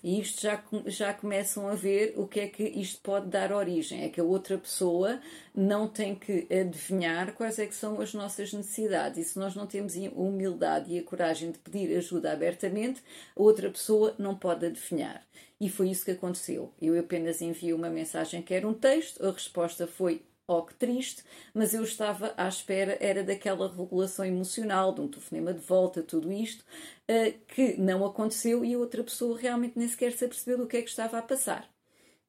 E 0.04 0.20
isto 0.20 0.42
já, 0.42 0.62
já 0.86 1.14
começam 1.14 1.68
a 1.68 1.76
ver 1.76 2.14
o 2.18 2.28
que 2.28 2.42
é 2.42 2.48
que 2.48 2.64
isto 2.64 3.00
pode 3.02 3.28
dar 3.28 3.54
origem. 3.54 4.04
É 4.04 4.10
que 4.10 4.20
a 4.20 4.24
outra 4.24 4.58
pessoa 4.58 5.22
não 5.56 5.88
tem 5.88 6.14
que 6.14 6.46
adivinhar 6.52 7.34
quais 7.34 7.58
é 7.58 7.66
que 7.66 7.74
são 7.74 8.02
as 8.02 8.14
nossas 8.14 8.52
necessidades. 8.52 9.18
E 9.18 9.24
se 9.24 9.40
nós 9.40 9.56
não 9.56 9.66
temos 9.66 9.96
a 9.96 10.10
humildade 10.10 10.92
e 10.94 11.00
a 11.00 11.04
coragem 11.04 11.52
de 11.52 11.60
pedir 11.60 11.96
ajuda 11.96 12.34
abertamente, 12.34 13.02
a 13.34 13.42
outra 13.42 13.70
pessoa 13.70 14.14
não 14.20 14.36
pode 14.36 14.66
adivinhar. 14.66 15.26
E 15.60 15.70
foi 15.70 15.90
isso 15.90 16.04
que 16.04 16.12
aconteceu. 16.12 16.74
Eu 16.82 17.00
apenas 17.00 17.42
enviei 17.42 17.72
uma 17.72 17.90
mensagem 17.90 18.42
que 18.42 18.54
era 18.54 18.68
um 18.68 18.74
texto, 18.74 19.26
a 19.26 19.32
resposta 19.32 19.88
foi 19.88 20.22
oh 20.48 20.64
que 20.64 20.74
triste, 20.76 21.24
mas 21.54 21.74
eu 21.74 21.84
estava 21.84 22.34
à 22.38 22.48
espera, 22.48 22.98
era 23.00 23.24
daquela 23.24 23.68
regulação 23.68 24.26
emocional, 24.26 24.94
de 24.94 25.02
um 25.02 25.08
telefonema 25.08 25.54
de 25.54 25.62
volta, 25.62 26.02
tudo 26.02 26.32
isto, 26.32 26.64
uh, 27.10 27.34
que 27.48 27.78
não 27.78 28.06
aconteceu 28.06 28.64
e 28.64 28.74
a 28.74 28.78
outra 28.78 29.04
pessoa 29.04 29.40
realmente 29.40 29.78
nem 29.78 29.88
sequer 29.88 30.12
se 30.14 30.26
apercebeu 30.26 30.58
do 30.58 30.68
que 30.68 30.78
é 30.78 30.82
que 30.82 30.90
estava 30.90 31.18
a 31.18 31.22
passar. 31.22 31.70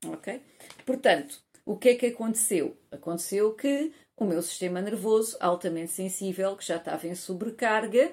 Ok? 0.06 0.42
Portanto, 0.84 1.42
o 1.64 1.76
que 1.76 1.90
é 1.90 1.94
que 1.94 2.06
aconteceu? 2.06 2.76
Aconteceu 2.90 3.52
que 3.54 3.92
o 4.16 4.24
meu 4.24 4.42
sistema 4.42 4.80
nervoso, 4.80 5.36
altamente 5.40 5.92
sensível, 5.92 6.56
que 6.56 6.64
já 6.64 6.76
estava 6.76 7.06
em 7.06 7.14
sobrecarga, 7.14 8.12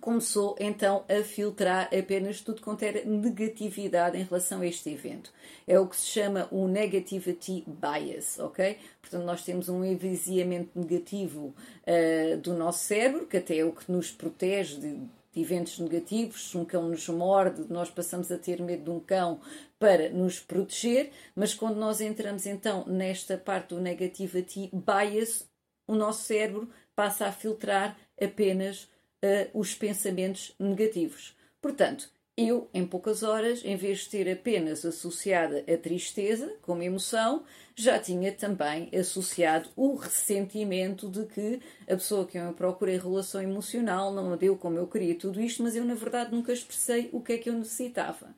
começou 0.00 0.56
então 0.58 1.04
a 1.08 1.22
filtrar 1.22 1.88
apenas 1.96 2.40
tudo 2.40 2.60
quanto 2.60 2.82
era 2.82 3.04
negatividade 3.04 4.18
em 4.18 4.24
relação 4.24 4.60
a 4.60 4.66
este 4.66 4.90
evento. 4.90 5.32
É 5.66 5.78
o 5.78 5.86
que 5.86 5.96
se 5.96 6.06
chama 6.06 6.48
o 6.50 6.66
negativity 6.66 7.64
bias, 7.66 8.38
ok? 8.38 8.78
Portanto, 9.00 9.24
nós 9.24 9.44
temos 9.44 9.68
um 9.68 9.84
envisiamento 9.84 10.70
negativo 10.78 11.54
uh, 11.86 12.36
do 12.38 12.54
nosso 12.54 12.84
cérebro, 12.84 13.26
que 13.26 13.36
até 13.36 13.58
é 13.58 13.64
o 13.64 13.72
que 13.72 13.90
nos 13.90 14.10
protege 14.10 14.76
de, 14.80 14.96
de 15.32 15.40
eventos 15.40 15.78
negativos. 15.78 16.50
Se 16.50 16.58
um 16.58 16.64
cão 16.64 16.88
nos 16.88 17.08
morde, 17.08 17.64
nós 17.70 17.90
passamos 17.90 18.32
a 18.32 18.38
ter 18.38 18.60
medo 18.60 18.84
de 18.84 18.90
um 18.90 19.00
cão 19.00 19.40
para 19.78 20.08
nos 20.08 20.40
proteger, 20.40 21.10
mas 21.34 21.54
quando 21.54 21.76
nós 21.76 22.00
entramos 22.00 22.46
então 22.46 22.84
nesta 22.86 23.36
parte 23.36 23.68
do 23.68 23.80
negativity 23.80 24.70
bias, 24.72 25.46
o 25.86 25.94
nosso 25.94 26.24
cérebro 26.24 26.68
passa 26.94 27.26
a 27.26 27.32
filtrar 27.32 27.96
apenas 28.20 28.88
uh, 29.22 29.58
os 29.58 29.74
pensamentos 29.74 30.54
negativos. 30.58 31.36
Portanto, 31.60 32.10
eu, 32.36 32.68
em 32.72 32.86
poucas 32.86 33.22
horas, 33.22 33.62
em 33.62 33.76
vez 33.76 34.00
de 34.00 34.08
ter 34.08 34.30
apenas 34.30 34.86
associada 34.86 35.64
a 35.70 35.76
tristeza 35.76 36.54
como 36.62 36.82
emoção, 36.82 37.44
já 37.76 37.98
tinha 37.98 38.32
também 38.32 38.88
associado 38.98 39.68
o 39.76 39.94
ressentimento 39.94 41.10
de 41.10 41.26
que 41.26 41.60
a 41.82 41.94
pessoa 41.94 42.26
que 42.26 42.38
eu 42.38 42.52
procurei 42.54 42.96
relação 42.96 43.42
emocional 43.42 44.12
não 44.12 44.30
me 44.30 44.36
deu 44.38 44.56
como 44.56 44.78
eu 44.78 44.86
queria 44.86 45.14
tudo 45.14 45.42
isto, 45.42 45.62
mas 45.62 45.76
eu, 45.76 45.84
na 45.84 45.94
verdade, 45.94 46.34
nunca 46.34 46.54
expressei 46.54 47.10
o 47.12 47.20
que 47.20 47.34
é 47.34 47.38
que 47.38 47.50
eu 47.50 47.54
necessitava. 47.54 48.34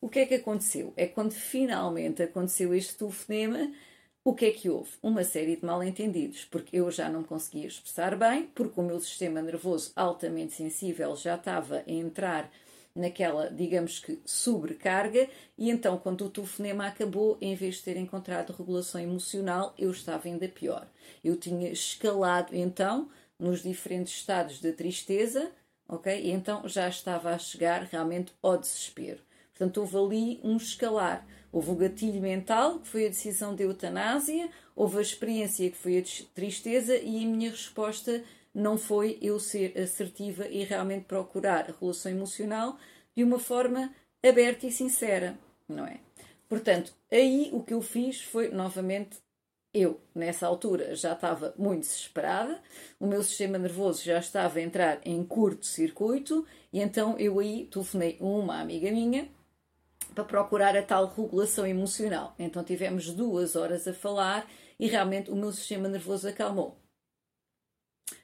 O 0.00 0.08
que 0.08 0.18
é 0.18 0.26
que 0.26 0.34
aconteceu? 0.34 0.92
É 0.96 1.06
quando 1.06 1.32
finalmente 1.32 2.22
aconteceu 2.22 2.74
este 2.74 2.96
telefonema, 2.96 3.72
o 4.26 4.34
que 4.34 4.46
é 4.46 4.50
que 4.50 4.68
houve? 4.68 4.90
Uma 5.00 5.22
série 5.22 5.54
de 5.54 5.64
mal-entendidos, 5.64 6.44
porque 6.46 6.76
eu 6.76 6.90
já 6.90 7.08
não 7.08 7.22
conseguia 7.22 7.68
expressar 7.68 8.16
bem, 8.16 8.50
porque 8.56 8.80
o 8.80 8.82
meu 8.82 8.98
sistema 8.98 9.40
nervoso 9.40 9.92
altamente 9.94 10.52
sensível 10.52 11.14
já 11.14 11.36
estava 11.36 11.84
a 11.86 11.88
entrar 11.92 12.50
naquela, 12.92 13.48
digamos 13.48 14.00
que, 14.00 14.18
sobrecarga, 14.24 15.28
e 15.56 15.70
então, 15.70 15.96
quando 15.96 16.24
o 16.24 16.28
telefonema 16.28 16.88
acabou, 16.88 17.38
em 17.40 17.54
vez 17.54 17.76
de 17.76 17.82
ter 17.84 17.96
encontrado 17.96 18.52
regulação 18.52 19.00
emocional, 19.00 19.72
eu 19.78 19.92
estava 19.92 20.26
ainda 20.26 20.48
pior. 20.48 20.88
Eu 21.22 21.36
tinha 21.36 21.70
escalado, 21.70 22.52
então, 22.52 23.08
nos 23.38 23.62
diferentes 23.62 24.12
estados 24.12 24.60
de 24.60 24.72
tristeza, 24.72 25.52
ok? 25.88 26.20
E 26.20 26.32
então 26.32 26.68
já 26.68 26.88
estava 26.88 27.30
a 27.30 27.38
chegar 27.38 27.84
realmente 27.84 28.32
ao 28.42 28.58
desespero. 28.58 29.20
Portanto, 29.56 29.78
houve 29.78 29.96
ali 29.96 30.40
um 30.44 30.58
escalar. 30.58 31.26
Houve 31.50 31.70
o 31.70 31.74
gatilho 31.74 32.20
mental, 32.20 32.80
que 32.80 32.88
foi 32.88 33.06
a 33.06 33.08
decisão 33.08 33.54
de 33.54 33.62
eutanásia, 33.62 34.50
houve 34.74 34.98
a 34.98 35.00
experiência, 35.00 35.70
que 35.70 35.76
foi 35.76 35.98
a 35.98 36.02
tristeza, 36.34 36.94
e 36.96 37.24
a 37.24 37.26
minha 37.26 37.50
resposta 37.50 38.22
não 38.54 38.76
foi 38.76 39.18
eu 39.22 39.40
ser 39.40 39.78
assertiva 39.78 40.46
e 40.46 40.62
realmente 40.64 41.06
procurar 41.06 41.70
a 41.70 41.74
relação 41.80 42.12
emocional 42.12 42.78
de 43.16 43.24
uma 43.24 43.38
forma 43.38 43.90
aberta 44.22 44.66
e 44.66 44.72
sincera, 44.72 45.38
não 45.66 45.86
é? 45.86 46.00
Portanto, 46.48 46.92
aí 47.10 47.48
o 47.52 47.62
que 47.62 47.72
eu 47.72 47.80
fiz 47.80 48.20
foi, 48.20 48.50
novamente, 48.50 49.16
eu, 49.72 49.98
nessa 50.14 50.46
altura, 50.46 50.94
já 50.94 51.12
estava 51.12 51.54
muito 51.56 51.80
desesperada, 51.80 52.62
o 53.00 53.06
meu 53.06 53.22
sistema 53.22 53.56
nervoso 53.56 54.04
já 54.04 54.18
estava 54.18 54.58
a 54.58 54.62
entrar 54.62 55.00
em 55.04 55.24
curto-circuito, 55.24 56.46
e 56.70 56.80
então 56.80 57.18
eu 57.18 57.38
aí 57.38 57.66
telefonei 57.70 58.18
uma 58.20 58.60
amiga 58.60 58.90
minha 58.90 59.28
para 60.14 60.24
procurar 60.24 60.76
a 60.76 60.82
tal 60.82 61.06
regulação 61.06 61.66
emocional. 61.66 62.34
Então 62.38 62.64
tivemos 62.64 63.12
duas 63.12 63.56
horas 63.56 63.86
a 63.86 63.94
falar 63.94 64.48
e 64.78 64.86
realmente 64.86 65.30
o 65.30 65.36
meu 65.36 65.52
sistema 65.52 65.88
nervoso 65.88 66.28
acalmou. 66.28 66.78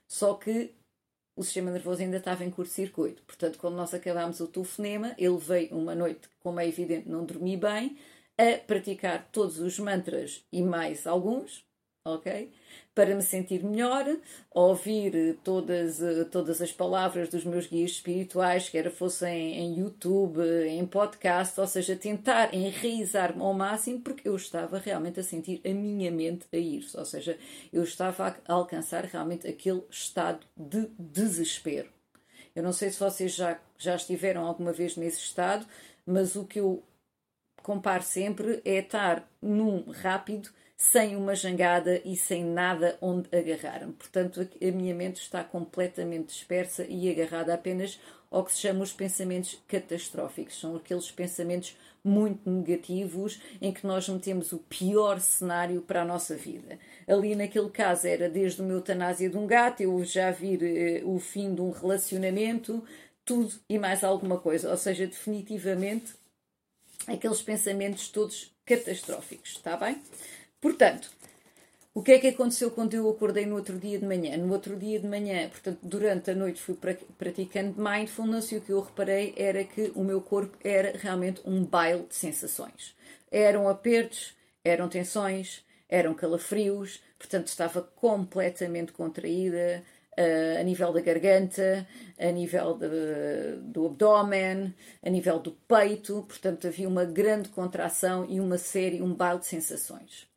Só 0.08 0.34
que 0.34 0.74
o 1.36 1.42
sistema 1.42 1.70
nervoso 1.70 2.02
ainda 2.02 2.18
estava 2.18 2.44
em 2.44 2.50
curto-circuito. 2.50 3.22
Portanto, 3.22 3.58
quando 3.58 3.76
nós 3.76 3.94
acabámos 3.94 4.40
o 4.40 4.48
telefonema, 4.48 5.14
ele 5.16 5.38
veio 5.38 5.76
uma 5.76 5.94
noite, 5.94 6.28
como 6.40 6.60
é 6.60 6.68
evidente, 6.68 7.08
não 7.08 7.24
dormi 7.24 7.56
bem, 7.56 7.96
a 8.36 8.58
praticar 8.58 9.28
todos 9.30 9.58
os 9.58 9.78
mantras 9.78 10.44
e 10.52 10.62
mais 10.62 11.06
alguns, 11.06 11.64
ok? 12.04 12.50
Para 12.94 13.14
me 13.14 13.23
sentir 13.23 13.62
melhor, 13.64 14.04
ouvir 14.50 15.38
todas, 15.42 16.00
todas 16.30 16.61
as 16.61 16.73
palavras 16.73 17.28
dos 17.28 17.44
meus 17.44 17.66
guias 17.66 17.92
espirituais, 17.92 18.68
quer 18.68 18.90
fossem 18.90 19.54
em 19.54 19.78
YouTube, 19.78 20.40
em 20.68 20.85
podcast, 20.85 21.59
ou 21.61 21.66
seja, 21.66 21.97
tentar 21.97 22.54
enraizar-me 22.54 23.40
ao 23.40 23.54
máximo, 23.54 24.00
porque 24.00 24.28
eu 24.28 24.37
estava 24.37 24.78
realmente 24.78 25.21
a 25.21 25.23
sentir 25.23 25.61
a 25.64 25.68
minha 25.68 26.11
mente 26.11 26.47
a 26.52 26.56
ir-se, 26.56 26.97
ou 26.99 27.04
seja, 27.04 27.38
eu 27.73 27.82
estava 27.82 28.37
a 28.47 28.52
alcançar 28.52 29.04
realmente 29.04 29.47
aquele 29.47 29.82
estado 29.90 30.47
de 30.56 30.88
desespero. 30.99 31.88
Eu 32.54 32.62
não 32.62 32.73
sei 32.73 32.90
se 32.90 33.00
vocês 33.00 33.35
já, 33.35 33.59
já 33.78 33.94
estiveram 33.94 34.44
alguma 34.44 34.73
vez 34.73 34.97
nesse 34.97 35.21
estado, 35.21 35.66
mas 36.04 36.37
o 36.37 36.44
que 36.44 36.61
eu 36.61 36.82
comparo 37.62 38.02
sempre 38.02 38.61
é 38.64 38.78
estar 38.80 39.26
num 39.40 39.88
rápido 39.90 40.50
sem 40.82 41.14
uma 41.14 41.36
jangada 41.36 42.02
e 42.04 42.16
sem 42.16 42.44
nada 42.44 42.98
onde 43.00 43.28
agarrar-me. 43.32 43.92
Portanto, 43.92 44.40
a 44.40 44.70
minha 44.72 44.92
mente 44.92 45.22
está 45.22 45.44
completamente 45.44 46.34
dispersa 46.34 46.84
e 46.88 47.08
agarrada 47.08 47.54
apenas 47.54 48.00
ao 48.28 48.44
que 48.44 48.50
se 48.52 48.58
chama 48.58 48.82
os 48.82 48.92
pensamentos 48.92 49.62
catastróficos. 49.68 50.58
São 50.58 50.74
aqueles 50.74 51.08
pensamentos 51.08 51.76
muito 52.02 52.50
negativos 52.50 53.40
em 53.60 53.72
que 53.72 53.86
nós 53.86 54.08
metemos 54.08 54.50
o 54.50 54.58
pior 54.58 55.20
cenário 55.20 55.82
para 55.82 56.02
a 56.02 56.04
nossa 56.04 56.34
vida. 56.34 56.80
Ali 57.06 57.36
naquele 57.36 57.70
caso 57.70 58.08
era 58.08 58.28
desde 58.28 58.60
uma 58.60 58.72
eutanásia 58.72 59.30
de 59.30 59.38
um 59.38 59.46
gato, 59.46 59.82
eu 59.84 60.02
já 60.02 60.32
vir 60.32 60.64
eh, 60.64 61.02
o 61.04 61.20
fim 61.20 61.54
de 61.54 61.60
um 61.60 61.70
relacionamento, 61.70 62.84
tudo 63.24 63.54
e 63.68 63.78
mais 63.78 64.02
alguma 64.02 64.36
coisa. 64.36 64.68
Ou 64.68 64.76
seja, 64.76 65.06
definitivamente 65.06 66.12
aqueles 67.06 67.40
pensamentos 67.40 68.08
todos 68.08 68.52
catastróficos, 68.66 69.52
está 69.52 69.76
bem? 69.76 70.00
Portanto, 70.62 71.11
o 71.92 72.00
que 72.04 72.12
é 72.12 72.19
que 72.21 72.28
aconteceu 72.28 72.71
quando 72.71 72.95
eu 72.95 73.11
acordei 73.11 73.45
no 73.45 73.57
outro 73.57 73.81
dia 73.81 73.99
de 73.99 74.07
manhã? 74.07 74.37
No 74.37 74.52
outro 74.52 74.76
dia 74.76 75.00
de 75.00 75.09
manhã, 75.09 75.49
portanto, 75.49 75.81
durante 75.83 76.31
a 76.31 76.37
noite 76.37 76.62
fui 76.62 76.78
praticando 77.19 77.83
mindfulness 77.83 78.52
e 78.52 78.57
o 78.59 78.61
que 78.61 78.71
eu 78.71 78.81
reparei 78.81 79.35
era 79.37 79.64
que 79.64 79.90
o 79.97 80.04
meu 80.04 80.21
corpo 80.21 80.57
era 80.62 80.97
realmente 80.97 81.40
um 81.45 81.64
baile 81.64 82.07
de 82.09 82.14
sensações. 82.14 82.95
Eram 83.28 83.69
apertos, 83.69 84.37
eram 84.64 84.88
tensões, 84.88 85.64
eram 85.88 86.14
calafrios, 86.14 87.02
portanto, 87.19 87.49
estava 87.49 87.83
completamente 87.83 88.92
contraída, 88.92 89.83
Uh, 90.12 90.61
a 90.61 90.62
nível 90.62 90.92
da 90.92 91.00
garganta, 91.00 91.88
a 92.19 92.31
nível 92.31 92.76
de, 92.76 93.57
do 93.62 93.87
abdômen, 93.87 94.75
a 95.02 95.09
nível 95.09 95.38
do 95.38 95.52
peito, 95.52 96.23
portanto 96.28 96.66
havia 96.66 96.87
uma 96.87 97.07
grande 97.07 97.49
contração 97.49 98.26
e 98.28 98.38
uma 98.38 98.59
série, 98.59 99.00
um 99.00 99.14
baile 99.14 99.40
de 99.40 99.47
sensações. 99.47 100.31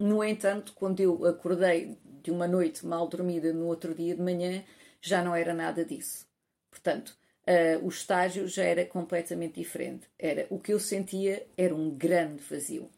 No 0.00 0.22
entanto, 0.22 0.72
quando 0.74 1.00
eu 1.00 1.24
acordei 1.26 1.98
de 2.22 2.30
uma 2.30 2.46
noite 2.46 2.86
mal 2.86 3.08
dormida 3.08 3.52
no 3.52 3.66
outro 3.66 3.94
dia 3.94 4.14
de 4.14 4.22
manhã, 4.22 4.64
já 5.00 5.22
não 5.22 5.34
era 5.34 5.52
nada 5.52 5.84
disso. 5.84 6.26
Portanto, 6.70 7.16
uh, 7.46 7.84
o 7.84 7.88
estágio 7.88 8.46
já 8.46 8.62
era 8.62 8.84
completamente 8.86 9.54
diferente. 9.60 10.08
Era 10.18 10.46
o 10.50 10.58
que 10.58 10.72
eu 10.72 10.78
sentia 10.78 11.46
era 11.56 11.74
um 11.74 11.90
grande 11.90 12.42
vazio. 12.42 12.90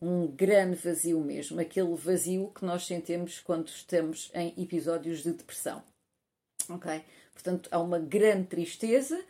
Um 0.00 0.26
grande 0.26 0.76
vazio 0.76 1.20
mesmo, 1.20 1.60
aquele 1.60 1.94
vazio 1.94 2.50
que 2.54 2.64
nós 2.64 2.84
sentimos 2.86 3.38
quando 3.40 3.68
estamos 3.68 4.30
em 4.34 4.52
episódios 4.60 5.22
de 5.22 5.32
depressão. 5.32 5.82
Ok? 6.68 7.04
Portanto, 7.32 7.68
há 7.72 7.80
uma 7.80 7.98
grande 7.98 8.48
tristeza 8.48 9.24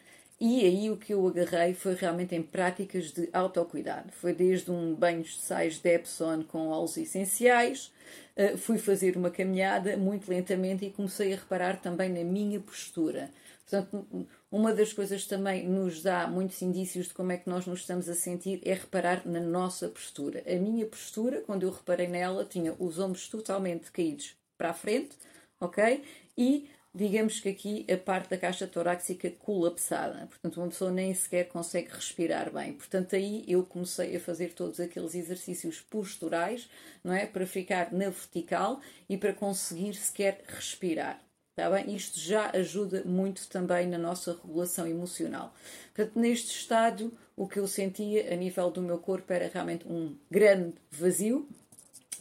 e 0.45 0.67
aí 0.67 0.91
o 0.91 0.97
que 0.97 1.15
eu 1.15 1.25
agarrei 1.25 1.73
foi 1.73 1.95
realmente 1.95 2.35
em 2.35 2.43
práticas 2.43 3.13
de 3.13 3.29
autocuidado. 3.33 4.11
Foi 4.11 4.35
desde 4.35 4.73
um 4.73 4.93
banho 4.93 5.23
de 5.23 5.37
sais 5.37 5.79
de 5.79 5.89
Epsom 5.89 6.43
com 6.43 6.67
óleos 6.67 6.97
essenciais, 6.97 7.93
uh, 8.37 8.59
fui 8.59 8.77
fazer 8.77 9.17
uma 9.17 9.31
caminhada 9.31 9.97
muito 9.97 10.29
lentamente 10.29 10.85
e 10.85 10.91
comecei 10.91 11.33
a 11.33 11.37
reparar 11.37 11.81
também 11.81 12.09
na 12.09 12.25
minha 12.25 12.59
postura. 12.59 13.31
Portanto, 13.61 14.05
uma 14.51 14.75
das 14.75 14.93
coisas 14.93 15.23
que 15.23 15.29
também 15.29 15.65
nos 15.69 16.03
dá 16.03 16.27
muitos 16.27 16.61
indícios 16.61 17.07
de 17.07 17.15
como 17.15 17.31
é 17.31 17.37
que 17.37 17.49
nós 17.49 17.65
nos 17.65 17.79
estamos 17.79 18.09
a 18.09 18.15
sentir 18.17 18.61
é 18.65 18.75
reparar 18.75 19.23
na 19.25 19.39
nossa 19.39 19.89
postura. 19.89 20.43
A 20.45 20.57
minha 20.57 20.87
postura, 20.87 21.41
quando 21.43 21.63
eu 21.63 21.71
reparei 21.71 22.09
nela, 22.09 22.45
tinha 22.45 22.75
os 22.81 22.99
ombros 22.99 23.29
totalmente 23.29 23.93
caídos 23.93 24.35
para 24.59 24.71
a 24.71 24.75
frente, 24.75 25.17
ok? 25.61 26.03
E 26.37 26.69
digamos 26.95 27.41
que 27.41 27.49
aqui 27.49 27.87
a 27.91 27.97
parte 27.97 28.31
da 28.31 28.37
caixa 28.37 28.67
torácica 28.67 29.31
colapsada. 29.31 30.27
Portanto, 30.27 30.57
uma 30.59 30.69
pessoa 30.69 30.91
nem 30.91 31.15
sequer 31.15 31.49
consegue 31.49 31.91
respirar 31.91 32.53
bem. 32.53 32.75
Portanto, 32.75 33.17
aí 33.17 33.45
eu 33.49 33.65
comecei 33.65 34.17
a 34.17 34.21
fazer 34.21 34.53
todos 34.53 34.79
aqueles 34.79 35.15
exercícios 35.15 35.81
posturais, 35.81 36.69
não 37.03 37.13
é? 37.13 37.27
Para 37.27 37.47
ficar 37.47 37.93
na 37.93 38.11
vertical 38.11 38.81
e 39.09 39.17
para 39.17 39.33
conseguir 39.33 39.95
sequer 39.95 40.43
respirar. 40.47 41.21
Está 41.51 41.71
bem? 41.71 41.95
Isto 41.95 42.19
já 42.19 42.51
ajuda 42.51 43.03
muito 43.05 43.47
também 43.49 43.87
na 43.87 43.99
nossa 43.99 44.33
regulação 44.33 44.87
emocional. 44.87 45.55
Portanto, 45.95 46.19
neste 46.19 46.51
estado, 46.51 47.13
o 47.37 47.47
que 47.47 47.59
eu 47.59 47.69
sentia 47.69 48.33
a 48.33 48.37
nível 48.37 48.71
do 48.71 48.81
meu 48.81 48.99
corpo 48.99 49.31
era 49.33 49.51
realmente 49.53 49.87
um 49.87 50.17
grande 50.31 50.75
vazio. 50.91 51.47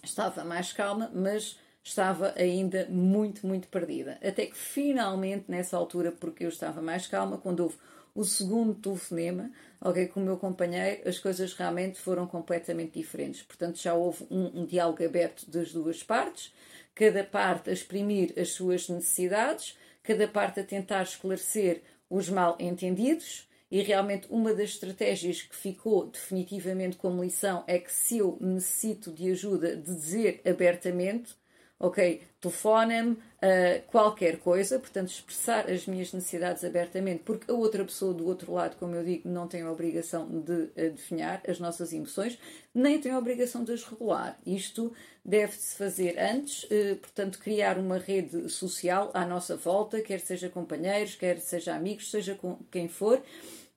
Estava 0.03 0.43
mais 0.43 0.73
calma, 0.73 1.09
mas 1.13 1.57
estava 1.83 2.33
ainda 2.37 2.87
muito, 2.89 3.45
muito 3.45 3.67
perdida. 3.67 4.17
Até 4.23 4.45
que 4.45 4.57
finalmente, 4.57 5.45
nessa 5.47 5.77
altura, 5.77 6.11
porque 6.11 6.45
eu 6.45 6.49
estava 6.49 6.81
mais 6.81 7.07
calma, 7.07 7.37
quando 7.37 7.61
houve 7.61 7.77
o 8.13 8.23
segundo 8.23 8.73
telefonema, 8.75 9.51
ok, 9.79 10.07
com 10.07 10.19
o 10.19 10.23
meu 10.23 10.37
companheiro, 10.37 11.07
as 11.07 11.17
coisas 11.17 11.53
realmente 11.53 11.99
foram 11.99 12.27
completamente 12.27 12.99
diferentes. 12.99 13.41
Portanto, 13.41 13.79
já 13.79 13.93
houve 13.93 14.25
um, 14.29 14.61
um 14.61 14.65
diálogo 14.65 15.03
aberto 15.03 15.49
das 15.49 15.71
duas 15.71 16.03
partes, 16.03 16.53
cada 16.93 17.23
parte 17.23 17.69
a 17.69 17.73
exprimir 17.73 18.33
as 18.37 18.49
suas 18.49 18.89
necessidades, 18.89 19.77
cada 20.03 20.27
parte 20.27 20.59
a 20.59 20.63
tentar 20.63 21.03
esclarecer 21.03 21.81
os 22.09 22.29
mal 22.29 22.57
entendidos. 22.59 23.47
E 23.71 23.81
realmente 23.81 24.27
uma 24.29 24.53
das 24.53 24.71
estratégias 24.71 25.43
que 25.43 25.55
ficou 25.55 26.07
definitivamente 26.07 26.97
como 26.97 27.23
lição 27.23 27.63
é 27.65 27.79
que 27.79 27.91
se 27.91 28.17
eu 28.17 28.37
necessito 28.41 29.13
de 29.13 29.31
ajuda, 29.31 29.77
de 29.77 29.95
dizer 29.95 30.41
abertamente, 30.45 31.33
ok, 31.81 32.21
telefona-me, 32.39 33.11
uh, 33.13 33.81
qualquer 33.87 34.37
coisa, 34.37 34.77
portanto, 34.77 35.09
expressar 35.09 35.69
as 35.69 35.87
minhas 35.87 36.13
necessidades 36.13 36.63
abertamente, 36.63 37.23
porque 37.23 37.49
a 37.49 37.55
outra 37.55 37.83
pessoa 37.83 38.13
do 38.13 38.27
outro 38.27 38.53
lado, 38.53 38.77
como 38.77 38.95
eu 38.95 39.03
digo, 39.03 39.27
não 39.27 39.47
tem 39.47 39.63
a 39.63 39.71
obrigação 39.71 40.27
de 40.29 40.69
adivinhar 40.79 41.41
as 41.47 41.59
nossas 41.59 41.91
emoções, 41.91 42.37
nem 42.73 43.01
tem 43.01 43.11
a 43.11 43.17
obrigação 43.17 43.63
de 43.63 43.73
as 43.73 43.83
regular. 43.83 44.39
Isto 44.45 44.93
deve-se 45.25 45.75
fazer 45.75 46.19
antes, 46.19 46.65
uh, 46.65 46.95
portanto, 46.97 47.39
criar 47.39 47.79
uma 47.79 47.97
rede 47.97 48.47
social 48.47 49.09
à 49.13 49.25
nossa 49.25 49.57
volta, 49.57 50.01
quer 50.01 50.19
seja 50.19 50.49
companheiros, 50.49 51.15
quer 51.15 51.39
seja 51.39 51.75
amigos, 51.75 52.11
seja 52.11 52.35
com 52.35 52.59
quem 52.69 52.87
for, 52.87 53.23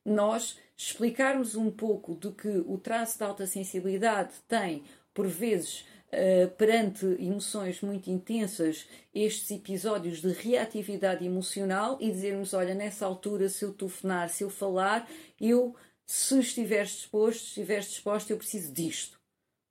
nós 0.04 0.58
explicarmos 0.76 1.54
um 1.54 1.70
pouco 1.70 2.14
do 2.14 2.32
que 2.32 2.49
o 2.49 2.76
traço 2.76 3.16
de 3.16 3.25
alta 3.25 3.46
sensibilidade 3.46 4.32
tem, 4.46 4.82
por 5.14 5.26
vezes, 5.26 5.87
Uh, 6.14 6.49
perante 6.52 7.04
emoções 7.18 7.80
muito 7.80 8.09
intensas, 8.09 8.87
estes 9.12 9.50
episódios 9.50 10.21
de 10.21 10.33
reatividade 10.33 11.26
emocional 11.26 11.99
e 12.00 12.09
dizermos: 12.09 12.54
olha, 12.54 12.73
nessa 12.73 13.04
altura, 13.04 13.49
se 13.49 13.64
eu 13.64 13.73
telefonar, 13.73 14.28
se 14.28 14.44
eu 14.44 14.50
falar, 14.50 15.11
eu, 15.40 15.75
se 16.06 16.38
estiveres 16.38 16.90
disposto, 16.90 17.40
se 17.40 17.47
estiveres 17.47 17.87
disposto, 17.87 18.30
eu 18.30 18.37
preciso 18.37 18.73
disto, 18.73 19.18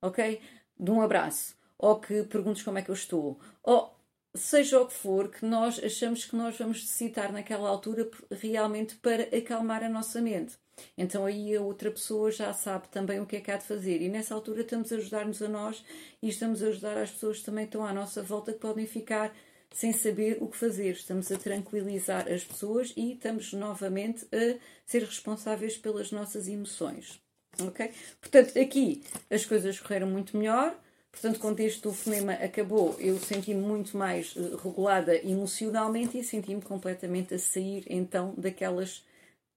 ok? 0.02 0.40
De 0.78 0.90
um 0.90 1.00
abraço, 1.00 1.56
ou 1.78 1.98
que 1.98 2.24
perguntes 2.24 2.62
como 2.62 2.76
é 2.78 2.82
que 2.82 2.90
eu 2.90 2.94
estou, 2.94 3.40
ou 3.62 3.94
seja 4.34 4.80
o 4.80 4.86
que 4.86 4.92
for, 4.92 5.30
que 5.30 5.46
nós 5.46 5.82
achamos 5.82 6.24
que 6.24 6.36
nós 6.36 6.58
vamos 6.58 6.82
necessitar 6.82 7.32
naquela 7.32 7.68
altura 7.68 8.10
realmente 8.30 8.96
para 8.96 9.22
acalmar 9.36 9.82
a 9.82 9.88
nossa 9.88 10.20
mente. 10.20 10.58
Então 10.96 11.24
aí 11.24 11.54
a 11.56 11.60
outra 11.60 11.90
pessoa 11.90 12.30
já 12.30 12.52
sabe 12.52 12.88
também 12.88 13.20
o 13.20 13.26
que 13.26 13.36
é 13.36 13.40
que 13.40 13.50
há 13.50 13.56
de 13.56 13.64
fazer. 13.64 14.00
E 14.02 14.08
nessa 14.08 14.34
altura 14.34 14.62
estamos 14.62 14.92
a 14.92 14.96
ajudar-nos 14.96 15.42
a 15.42 15.48
nós 15.48 15.84
e 16.22 16.28
estamos 16.28 16.62
a 16.62 16.68
ajudar 16.68 16.98
as 16.98 17.10
pessoas 17.10 17.38
que 17.38 17.44
também 17.44 17.64
estão 17.64 17.84
à 17.84 17.92
nossa 17.92 18.22
volta 18.22 18.52
que 18.52 18.58
podem 18.58 18.86
ficar 18.86 19.34
sem 19.72 19.92
saber 19.92 20.38
o 20.40 20.48
que 20.48 20.56
fazer. 20.56 20.92
Estamos 20.92 21.30
a 21.32 21.36
tranquilizar 21.36 22.32
as 22.32 22.44
pessoas 22.44 22.92
e 22.96 23.12
estamos 23.12 23.52
novamente 23.52 24.24
a 24.32 24.58
ser 24.86 25.02
responsáveis 25.02 25.76
pelas 25.76 26.12
nossas 26.12 26.48
emoções. 26.48 27.20
Ok? 27.60 27.90
Portanto, 28.20 28.58
aqui 28.58 29.02
as 29.30 29.44
coisas 29.44 29.78
correram 29.80 30.06
muito 30.06 30.36
melhor. 30.36 30.78
Portanto, 31.10 31.38
quando 31.38 31.60
este 31.60 31.80
telefonema 31.82 32.32
acabou, 32.32 32.96
eu 32.98 33.18
senti-me 33.18 33.60
muito 33.60 33.96
mais 33.96 34.34
eh, 34.36 34.56
regulada 34.62 35.16
emocionalmente 35.16 36.18
e 36.18 36.24
senti-me 36.24 36.60
completamente 36.60 37.34
a 37.34 37.38
sair 37.38 37.84
então 37.88 38.34
daquelas 38.36 39.04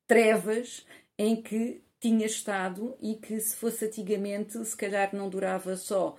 trevas 0.06 0.86
em 1.18 1.42
que 1.42 1.82
tinha 2.00 2.26
estado 2.26 2.96
e 3.02 3.16
que, 3.16 3.40
se 3.40 3.56
fosse 3.56 3.86
antigamente, 3.86 4.64
se 4.64 4.76
calhar 4.78 5.16
não 5.16 5.30
durava 5.30 5.76
só 5.76 6.16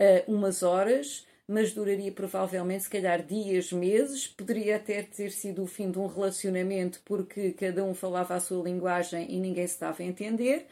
uh, 0.00 0.32
umas 0.32 0.62
horas, 0.62 1.26
mas 1.46 1.72
duraria 1.72 2.12
provavelmente, 2.12 2.84
se 2.84 2.90
calhar, 2.90 3.22
dias, 3.22 3.72
meses. 3.72 4.26
Poderia 4.26 4.76
até 4.76 5.02
ter 5.02 5.30
sido 5.30 5.62
o 5.62 5.66
fim 5.66 5.90
de 5.90 5.98
um 5.98 6.06
relacionamento 6.06 7.00
porque 7.04 7.52
cada 7.52 7.84
um 7.84 7.94
falava 7.94 8.34
a 8.34 8.40
sua 8.40 8.62
linguagem 8.64 9.30
e 9.30 9.38
ninguém 9.38 9.66
se 9.66 9.74
estava 9.74 10.02
a 10.02 10.06
entender. 10.06 10.66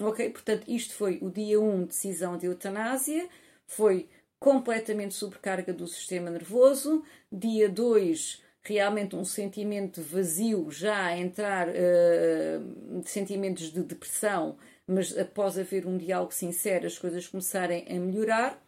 Ok? 0.00 0.28
Portanto, 0.30 0.64
isto 0.68 0.94
foi 0.94 1.18
o 1.22 1.30
dia 1.30 1.60
1, 1.60 1.74
um, 1.74 1.84
decisão 1.84 2.36
de 2.38 2.46
eutanásia. 2.46 3.28
Foi 3.66 4.08
completamente 4.38 5.14
sobrecarga 5.14 5.72
do 5.72 5.86
sistema 5.86 6.30
nervoso. 6.30 7.04
Dia 7.30 7.68
2, 7.68 8.42
realmente 8.64 9.14
um 9.14 9.24
sentimento 9.24 10.00
vazio, 10.00 10.70
já 10.70 11.06
a 11.06 11.18
entrar 11.18 11.68
uh, 11.68 13.02
sentimentos 13.04 13.70
de 13.70 13.82
depressão, 13.82 14.56
mas 14.86 15.16
após 15.16 15.58
haver 15.58 15.86
um 15.86 15.98
diálogo 15.98 16.32
sincero, 16.32 16.86
as 16.86 16.98
coisas 16.98 17.28
começarem 17.28 17.84
a 17.88 17.94
melhorar. 17.94 18.62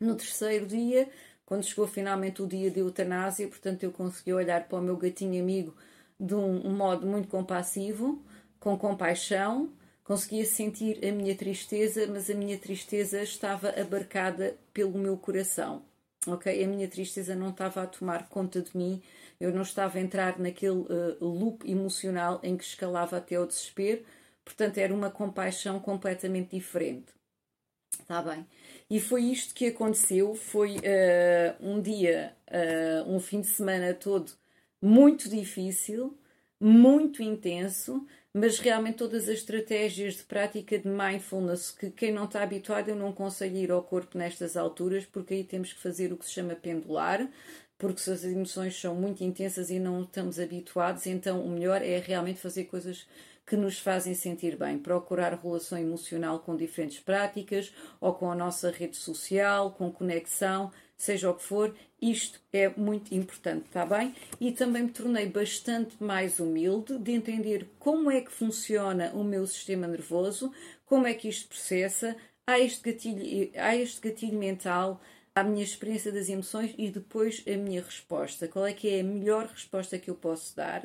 No 0.00 0.16
terceiro 0.16 0.66
dia, 0.66 1.08
quando 1.46 1.64
chegou 1.64 1.86
finalmente 1.86 2.42
o 2.42 2.46
dia 2.46 2.70
de 2.70 2.80
eutanásia, 2.80 3.46
portanto, 3.46 3.84
eu 3.84 3.92
consegui 3.92 4.32
olhar 4.32 4.66
para 4.66 4.78
o 4.78 4.82
meu 4.82 4.96
gatinho 4.96 5.40
amigo 5.40 5.74
de 6.18 6.34
um, 6.34 6.70
modo 6.70 7.06
muito 7.06 7.28
compassivo, 7.28 8.22
com 8.58 8.76
compaixão, 8.76 9.72
conseguia 10.04 10.44
sentir 10.44 11.04
a 11.04 11.12
minha 11.12 11.34
tristeza, 11.36 12.06
mas 12.08 12.28
a 12.28 12.34
minha 12.34 12.58
tristeza 12.58 13.22
estava 13.22 13.70
abarcada 13.70 14.56
pelo 14.72 14.98
meu 14.98 15.16
coração 15.16 15.82
ok? 16.26 16.64
A 16.64 16.66
minha 16.66 16.88
tristeza 16.88 17.34
não 17.34 17.50
estava 17.50 17.82
a 17.82 17.86
tomar 17.86 18.28
conta 18.28 18.60
de 18.62 18.76
mim, 18.76 19.02
eu 19.40 19.52
não 19.52 19.62
estava 19.62 19.98
a 19.98 20.00
entrar 20.00 20.38
naquele 20.38 20.80
uh, 20.80 21.16
loop 21.20 21.68
emocional 21.70 22.40
em 22.42 22.56
que 22.56 22.64
escalava 22.64 23.16
até 23.16 23.38
o 23.38 23.46
desespero, 23.46 24.04
portanto 24.44 24.78
era 24.78 24.94
uma 24.94 25.10
compaixão 25.10 25.80
completamente 25.80 26.56
diferente. 26.56 27.12
Está 28.00 28.22
bem? 28.22 28.46
E 28.90 29.00
foi 29.00 29.24
isto 29.24 29.54
que 29.54 29.66
aconteceu. 29.66 30.34
Foi 30.34 30.76
uh, 30.76 30.80
um 31.60 31.80
dia, 31.80 32.34
uh, 32.48 33.10
um 33.10 33.20
fim 33.20 33.40
de 33.40 33.46
semana 33.46 33.94
todo 33.94 34.32
muito 34.80 35.28
difícil, 35.28 36.18
muito 36.60 37.22
intenso, 37.22 38.04
mas 38.34 38.58
realmente 38.58 38.96
todas 38.96 39.24
as 39.24 39.36
estratégias 39.36 40.14
de 40.14 40.22
prática 40.22 40.78
de 40.78 40.88
mindfulness, 40.88 41.70
que 41.70 41.90
quem 41.90 42.12
não 42.12 42.24
está 42.24 42.42
habituado, 42.42 42.88
eu 42.88 42.96
não 42.96 43.10
aconselho 43.10 43.56
ir 43.56 43.70
ao 43.70 43.82
corpo 43.82 44.16
nestas 44.16 44.56
alturas, 44.56 45.04
porque 45.04 45.34
aí 45.34 45.44
temos 45.44 45.72
que 45.72 45.80
fazer 45.80 46.12
o 46.12 46.16
que 46.16 46.24
se 46.24 46.32
chama 46.32 46.54
pendular, 46.54 47.28
porque 47.76 48.00
se 48.00 48.10
as 48.10 48.24
emoções 48.24 48.80
são 48.80 48.94
muito 48.94 49.22
intensas 49.22 49.70
e 49.70 49.78
não 49.78 50.02
estamos 50.02 50.38
habituados, 50.40 51.06
então 51.06 51.44
o 51.44 51.50
melhor 51.50 51.82
é 51.82 51.98
realmente 51.98 52.40
fazer 52.40 52.64
coisas 52.64 53.06
que 53.44 53.56
nos 53.56 53.78
fazem 53.78 54.14
sentir 54.14 54.56
bem, 54.56 54.78
procurar 54.78 55.38
relação 55.42 55.76
emocional 55.76 56.38
com 56.38 56.56
diferentes 56.56 57.00
práticas 57.00 57.72
ou 58.00 58.14
com 58.14 58.30
a 58.30 58.34
nossa 58.34 58.70
rede 58.70 58.96
social, 58.96 59.72
com 59.72 59.90
conexão, 59.90 60.70
seja 61.02 61.30
o 61.30 61.34
que 61.34 61.42
for, 61.42 61.74
isto 62.00 62.40
é 62.52 62.68
muito 62.68 63.12
importante, 63.12 63.66
está 63.66 63.84
bem? 63.84 64.14
E 64.40 64.52
também 64.52 64.84
me 64.84 64.90
tornei 64.90 65.26
bastante 65.26 65.96
mais 66.00 66.38
humilde 66.38 66.96
de 66.96 67.10
entender 67.10 67.68
como 67.80 68.08
é 68.08 68.20
que 68.20 68.30
funciona 68.30 69.10
o 69.12 69.24
meu 69.24 69.44
sistema 69.44 69.88
nervoso, 69.88 70.52
como 70.86 71.06
é 71.06 71.12
que 71.14 71.28
isto 71.28 71.48
processa, 71.48 72.16
há 72.46 72.60
este 72.60 72.92
gatilho, 72.92 73.50
há 73.56 73.74
este 73.74 74.00
gatilho 74.00 74.38
mental, 74.38 75.00
a 75.34 75.42
minha 75.42 75.64
experiência 75.64 76.12
das 76.12 76.28
emoções 76.28 76.72
e 76.78 76.88
depois 76.88 77.42
a 77.48 77.56
minha 77.56 77.82
resposta. 77.82 78.46
Qual 78.46 78.64
é 78.64 78.72
que 78.72 78.88
é 78.88 79.00
a 79.00 79.04
melhor 79.04 79.46
resposta 79.46 79.98
que 79.98 80.08
eu 80.08 80.14
posso 80.14 80.54
dar 80.54 80.82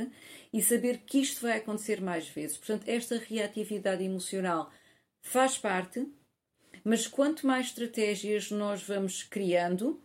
e 0.51 0.61
saber 0.63 0.99
que 1.05 1.19
isto 1.19 1.41
vai 1.41 1.57
acontecer 1.57 2.01
mais 2.01 2.27
vezes. 2.27 2.57
Portanto, 2.57 2.87
esta 2.87 3.17
reatividade 3.17 4.03
emocional 4.03 4.71
faz 5.21 5.59
parte, 5.59 6.07
mas 6.83 7.05
quanto 7.05 7.45
mais 7.45 7.67
estratégias 7.67 8.49
nós 8.49 8.81
vamos 8.81 9.21
criando, 9.21 10.01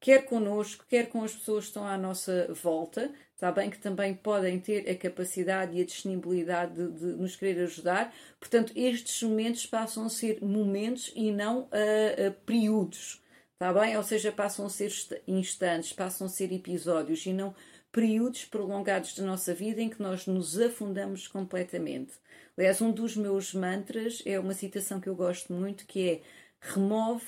quer 0.00 0.24
connosco, 0.24 0.84
quer 0.88 1.08
com 1.08 1.22
as 1.22 1.34
pessoas 1.34 1.64
que 1.64 1.70
estão 1.70 1.86
à 1.86 1.96
nossa 1.98 2.52
volta, 2.54 3.12
está 3.34 3.52
bem? 3.52 3.68
Que 3.68 3.78
também 3.78 4.14
podem 4.14 4.58
ter 4.58 4.88
a 4.90 4.96
capacidade 4.96 5.76
e 5.76 5.82
a 5.82 5.84
disponibilidade 5.84 6.74
de, 6.74 6.90
de 6.90 7.06
nos 7.20 7.36
querer 7.36 7.62
ajudar. 7.64 8.12
Portanto, 8.38 8.72
estes 8.74 9.22
momentos 9.22 9.66
passam 9.66 10.06
a 10.06 10.10
ser 10.10 10.42
momentos 10.42 11.12
e 11.14 11.30
não 11.30 11.60
uh, 11.60 11.66
uh, 11.66 12.32
períodos, 12.46 13.22
está 13.52 13.72
bem? 13.72 13.96
Ou 13.96 14.02
seja, 14.02 14.32
passam 14.32 14.66
a 14.66 14.70
ser 14.70 14.90
instantes, 15.28 15.92
passam 15.92 16.26
a 16.26 16.30
ser 16.30 16.50
episódios 16.50 17.24
e 17.26 17.32
não 17.32 17.54
períodos 17.92 18.44
prolongados 18.44 19.14
da 19.14 19.24
nossa 19.24 19.52
vida 19.52 19.82
em 19.82 19.88
que 19.88 20.00
nós 20.00 20.26
nos 20.26 20.58
afundamos 20.58 21.28
completamente. 21.28 22.14
Aliás, 22.56 22.80
um 22.80 22.90
dos 22.90 23.16
meus 23.16 23.52
mantras 23.52 24.22
é 24.24 24.38
uma 24.38 24.54
citação 24.54 25.00
que 25.00 25.08
eu 25.08 25.14
gosto 25.14 25.52
muito, 25.52 25.86
que 25.86 26.08
é 26.08 26.20
remove 26.60 27.24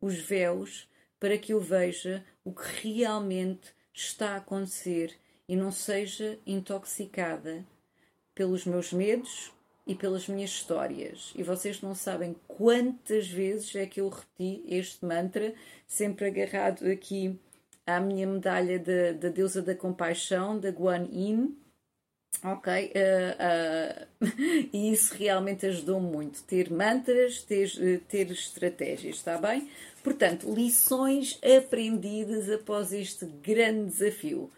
os 0.00 0.18
véus 0.18 0.89
para 1.20 1.36
que 1.38 1.52
eu 1.52 1.60
veja 1.60 2.24
o 2.42 2.52
que 2.52 2.88
realmente 2.88 3.74
está 3.92 4.30
a 4.30 4.36
acontecer 4.36 5.14
e 5.46 5.54
não 5.54 5.70
seja 5.70 6.38
intoxicada 6.46 7.64
pelos 8.34 8.64
meus 8.64 8.92
medos 8.92 9.52
e 9.86 9.94
pelas 9.94 10.28
minhas 10.28 10.50
histórias. 10.50 11.32
E 11.36 11.42
vocês 11.42 11.82
não 11.82 11.94
sabem 11.94 12.34
quantas 12.48 13.28
vezes 13.28 13.74
é 13.74 13.84
que 13.86 14.00
eu 14.00 14.08
repeti 14.08 14.62
este 14.68 15.04
mantra, 15.04 15.52
sempre 15.86 16.26
agarrado 16.26 16.86
aqui 16.86 17.38
à 17.86 18.00
minha 18.00 18.26
medalha 18.26 18.78
da, 18.78 19.12
da 19.12 19.28
deusa 19.28 19.60
da 19.60 19.74
compaixão, 19.74 20.58
da 20.58 20.70
Guan 20.70 21.08
Yin. 21.10 21.56
Ok, 22.42 22.72
uh, 22.72 24.24
uh, 24.24 24.28
e 24.72 24.92
isso 24.92 25.14
realmente 25.14 25.66
ajudou 25.66 26.00
muito. 26.00 26.42
Ter 26.44 26.70
mantras, 26.70 27.42
ter, 27.42 27.70
ter 28.08 28.30
estratégias, 28.30 29.16
está 29.16 29.36
bem? 29.36 29.68
Portanto, 30.02 30.50
lições 30.52 31.38
aprendidas 31.42 32.48
após 32.48 32.92
este 32.92 33.26
grande 33.26 33.90
desafio. 33.90 34.50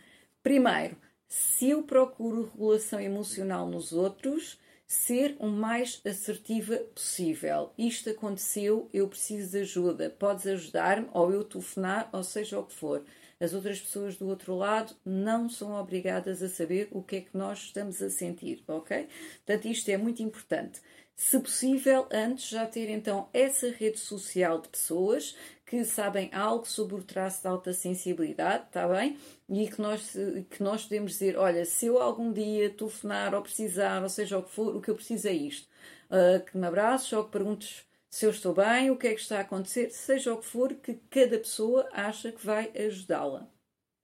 Primeiro, 0.42 0.96
se 1.28 1.70
eu 1.70 1.82
procuro 1.82 2.50
regulação 2.52 3.00
emocional 3.00 3.66
nos 3.66 3.92
outros, 3.92 4.58
ser 4.92 5.36
o 5.38 5.46
mais 5.46 6.02
assertiva 6.04 6.76
possível. 6.76 7.72
Isto 7.78 8.10
aconteceu, 8.10 8.90
eu 8.92 9.08
preciso 9.08 9.52
de 9.52 9.58
ajuda. 9.60 10.10
Podes 10.10 10.46
ajudar-me, 10.46 11.08
ou 11.14 11.32
eu 11.32 11.44
telefonar, 11.44 12.10
ou 12.12 12.22
seja 12.22 12.58
o 12.58 12.64
que 12.66 12.74
for. 12.74 13.02
As 13.40 13.54
outras 13.54 13.80
pessoas 13.80 14.16
do 14.16 14.28
outro 14.28 14.54
lado 14.54 14.94
não 15.04 15.48
são 15.48 15.72
obrigadas 15.72 16.42
a 16.42 16.48
saber 16.48 16.88
o 16.92 17.02
que 17.02 17.16
é 17.16 17.20
que 17.22 17.36
nós 17.36 17.58
estamos 17.60 18.02
a 18.02 18.10
sentir, 18.10 18.62
ok? 18.68 19.08
Portanto, 19.44 19.66
isto 19.66 19.88
é 19.88 19.96
muito 19.96 20.22
importante 20.22 20.80
se 21.16 21.38
possível, 21.38 22.06
antes 22.10 22.48
já 22.48 22.66
ter 22.66 22.90
então 22.90 23.28
essa 23.32 23.70
rede 23.70 23.98
social 23.98 24.60
de 24.60 24.68
pessoas 24.68 25.36
que 25.72 25.86
sabem 25.86 26.28
algo 26.34 26.66
sobre 26.68 26.96
o 26.96 27.02
traço 27.02 27.40
de 27.40 27.48
alta 27.48 27.72
sensibilidade, 27.72 28.64
está 28.66 28.86
bem? 28.86 29.16
E 29.48 29.66
que 29.70 29.80
nós, 29.80 30.12
que 30.50 30.62
nós 30.62 30.82
podemos 30.82 31.12
dizer: 31.12 31.38
olha, 31.38 31.64
se 31.64 31.86
eu 31.86 31.96
algum 31.98 32.30
dia 32.30 32.68
telefonar 32.68 33.34
ou 33.34 33.40
precisar, 33.40 34.02
ou 34.02 34.08
seja 34.10 34.36
o 34.36 34.42
que 34.42 34.50
for, 34.50 34.76
o 34.76 34.82
que 34.82 34.90
eu 34.90 34.94
preciso 34.94 35.28
é 35.28 35.32
isto. 35.32 35.66
Uh, 36.10 36.44
que 36.44 36.58
me 36.58 36.66
abraços 36.66 37.10
ou 37.14 37.24
que 37.24 37.30
perguntes 37.30 37.86
se 38.10 38.26
eu 38.26 38.30
estou 38.30 38.52
bem, 38.54 38.90
o 38.90 38.98
que 38.98 39.06
é 39.06 39.14
que 39.14 39.20
está 39.22 39.38
a 39.38 39.40
acontecer, 39.40 39.90
seja 39.90 40.34
o 40.34 40.36
que 40.36 40.44
for 40.44 40.74
que 40.74 41.00
cada 41.08 41.38
pessoa 41.38 41.88
acha 41.90 42.30
que 42.30 42.44
vai 42.44 42.70
ajudá-la. 42.76 43.48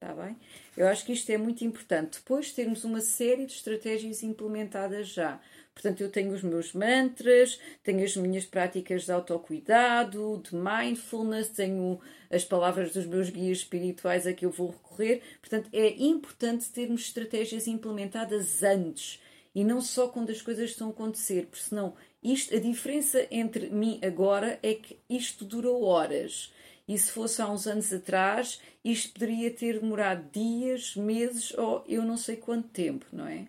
Está 0.01 0.15
bem? 0.15 0.35
Eu 0.75 0.87
acho 0.87 1.05
que 1.05 1.13
isto 1.13 1.29
é 1.29 1.37
muito 1.37 1.63
importante. 1.63 2.17
Depois 2.17 2.51
termos 2.51 2.83
uma 2.83 3.01
série 3.01 3.45
de 3.45 3.53
estratégias 3.53 4.23
implementadas 4.23 5.09
já. 5.09 5.39
Portanto, 5.79 6.01
eu 6.01 6.09
tenho 6.09 6.33
os 6.33 6.43
meus 6.43 6.73
mantras, 6.73 7.57
tenho 7.81 8.03
as 8.03 8.13
minhas 8.17 8.43
práticas 8.43 9.05
de 9.05 9.13
autocuidado, 9.13 10.43
de 10.43 10.53
mindfulness, 10.53 11.47
tenho 11.47 12.01
as 12.29 12.43
palavras 12.43 12.91
dos 12.91 13.05
meus 13.05 13.29
guias 13.29 13.59
espirituais 13.59 14.27
a 14.27 14.33
que 14.33 14.45
eu 14.45 14.51
vou 14.51 14.71
recorrer. 14.71 15.21
Portanto, 15.39 15.69
é 15.71 15.87
importante 16.03 16.69
termos 16.69 17.03
estratégias 17.03 17.65
implementadas 17.65 18.61
antes 18.61 19.21
e 19.55 19.63
não 19.63 19.79
só 19.79 20.09
quando 20.09 20.31
as 20.31 20.41
coisas 20.41 20.71
estão 20.71 20.87
a 20.87 20.91
acontecer, 20.91 21.45
porque 21.45 21.63
senão 21.63 21.93
isto, 22.21 22.53
a 22.53 22.59
diferença 22.59 23.25
entre 23.31 23.69
mim 23.69 24.01
agora 24.03 24.59
é 24.61 24.73
que 24.73 24.99
isto 25.09 25.45
durou 25.45 25.83
horas. 25.83 26.53
E 26.89 26.97
se 26.97 27.09
fosse 27.09 27.41
há 27.41 27.49
uns 27.49 27.67
anos 27.67 27.93
atrás, 27.93 28.59
isto 28.83 29.13
poderia 29.13 29.49
ter 29.49 29.79
demorado 29.79 30.29
dias, 30.29 30.93
meses 30.97 31.53
ou 31.57 31.85
eu 31.87 32.03
não 32.03 32.17
sei 32.17 32.35
quanto 32.35 32.67
tempo, 32.67 33.05
não 33.13 33.25
é? 33.25 33.47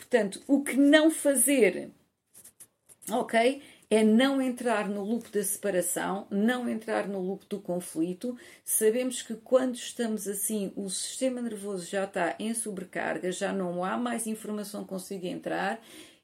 Portanto, 0.00 0.42
o 0.48 0.62
que 0.62 0.76
não 0.78 1.10
fazer, 1.10 1.90
ok? 3.10 3.62
É 3.90 4.02
não 4.02 4.40
entrar 4.40 4.88
no 4.88 5.04
loop 5.04 5.30
da 5.30 5.44
separação, 5.44 6.26
não 6.30 6.66
entrar 6.70 7.06
no 7.06 7.20
loop 7.20 7.44
do 7.50 7.60
conflito. 7.60 8.34
Sabemos 8.64 9.20
que 9.20 9.34
quando 9.34 9.74
estamos 9.74 10.26
assim, 10.26 10.72
o 10.74 10.88
sistema 10.88 11.42
nervoso 11.42 11.84
já 11.86 12.04
está 12.04 12.34
em 12.38 12.54
sobrecarga, 12.54 13.30
já 13.30 13.52
não 13.52 13.84
há 13.84 13.98
mais 13.98 14.26
informação 14.26 14.84
que 14.84 14.88
consiga 14.88 15.28
entrar. 15.28 15.82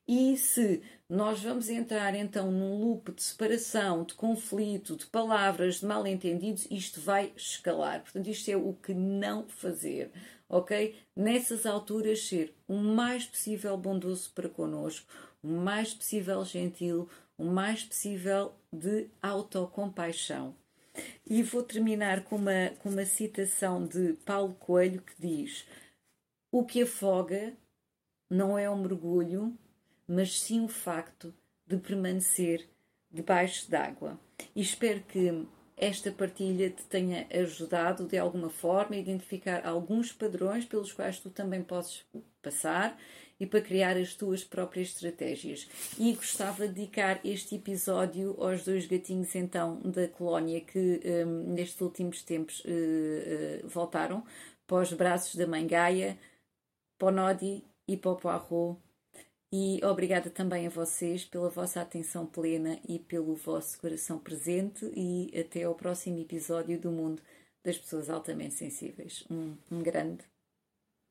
E 0.09 0.37
se 0.37 0.83
nós 1.09 1.43
vamos 1.43 1.69
entrar 1.69 2.15
então 2.15 2.51
num 2.51 2.79
loop 2.81 3.13
de 3.13 3.23
separação, 3.23 4.05
de 4.05 4.15
conflito, 4.15 4.97
de 4.97 5.07
palavras, 5.07 5.81
de 5.81 5.87
mal-entendidos, 5.87 6.67
isto 6.71 7.01
vai 7.01 7.33
escalar. 7.37 8.03
Portanto, 8.03 8.29
isto 8.29 8.49
é 8.49 8.57
o 8.57 8.73
que 8.73 8.95
não 8.95 9.49
fazer 9.49 10.13
ok? 10.49 10.97
Nessas 11.15 11.67
alturas, 11.67 12.27
ser 12.27 12.55
o 12.67 12.77
mais 12.77 13.27
possível 13.27 13.77
bondoso 13.77 14.31
para 14.35 14.49
connosco, 14.49 15.07
o 15.43 15.49
mais 15.49 15.95
possível 15.95 16.45
gentil, 16.45 17.09
o 17.37 17.45
mais 17.45 17.85
possível 17.85 18.55
de 18.73 19.09
autocompaixão. 19.23 20.55
E 21.27 21.43
vou 21.43 21.63
terminar 21.63 22.25
com 22.25 22.37
uma, 22.37 22.71
com 22.79 22.89
uma 22.89 23.05
citação 23.05 23.87
de 23.87 24.15
Paulo 24.25 24.55
Coelho 24.55 25.03
que 25.03 25.13
diz: 25.19 25.67
O 26.51 26.65
que 26.65 26.83
afoga 26.83 27.53
não 28.31 28.59
é 28.59 28.69
o 28.71 28.77
mergulho, 28.77 29.57
mas 30.07 30.41
sim 30.41 30.65
o 30.65 30.69
facto 30.69 31.35
de 31.67 31.77
permanecer 31.77 32.69
debaixo 33.11 33.71
d'água. 33.71 34.19
E 34.55 34.61
espero 34.61 35.01
que 35.03 35.47
esta 35.77 36.11
partilha 36.11 36.71
te 36.71 36.85
tenha 36.85 37.27
ajudado 37.33 38.07
de 38.07 38.17
alguma 38.17 38.49
forma 38.49 38.97
a 38.97 38.99
identificar 38.99 39.67
alguns 39.67 40.13
padrões 40.13 40.65
pelos 40.65 40.93
quais 40.93 41.19
tu 41.19 41.29
também 41.29 41.63
podes 41.63 42.05
passar 42.41 42.99
e 43.39 43.47
para 43.47 43.61
criar 43.61 43.97
as 43.97 44.15
tuas 44.15 44.43
próprias 44.43 44.89
estratégias. 44.89 45.69
E 45.99 46.15
gostava 46.15 46.67
de 46.67 46.75
dedicar 46.75 47.21
este 47.23 47.57
episódio 47.57 48.35
aos 48.39 48.65
dois 48.65 48.87
gatinhos 48.87 49.35
então 49.35 49.81
da 49.83 50.09
colónia 50.09 50.63
que 50.63 51.01
um, 51.05 51.53
nestes 51.53 51.81
últimos 51.81 52.23
tempos 52.23 52.61
uh, 52.61 52.69
uh, 53.65 53.69
voltaram 53.69 54.25
para 54.67 54.79
os 54.79 54.93
braços 54.95 55.35
da 55.37 55.47
mãe 55.47 55.67
Gaia, 55.67 56.19
para 56.99 57.09
o 57.09 57.11
Nodi 57.11 57.63
e 57.87 57.97
para 57.97 58.13
o 58.13 58.17
Poirot 58.17 58.81
e 59.53 59.81
obrigada 59.85 60.29
também 60.29 60.67
a 60.67 60.71
vocês 60.71 61.25
pela 61.25 61.49
vossa 61.49 61.81
atenção 61.81 62.27
plena 62.27 62.79
e 62.89 62.99
pelo 62.99 63.35
vosso 63.37 63.79
coração 63.81 64.19
presente. 64.19 64.91
E 64.95 65.33
até 65.39 65.63
ao 65.63 65.75
próximo 65.75 66.19
episódio 66.21 66.79
do 66.79 66.91
Mundo 66.91 67.23
das 67.65 67.79
Pessoas 67.79 68.11
Altamente 68.11 68.55
Sensíveis. 68.55 69.25
Um, 69.31 69.57
um 69.71 69.83
grande 69.83 70.25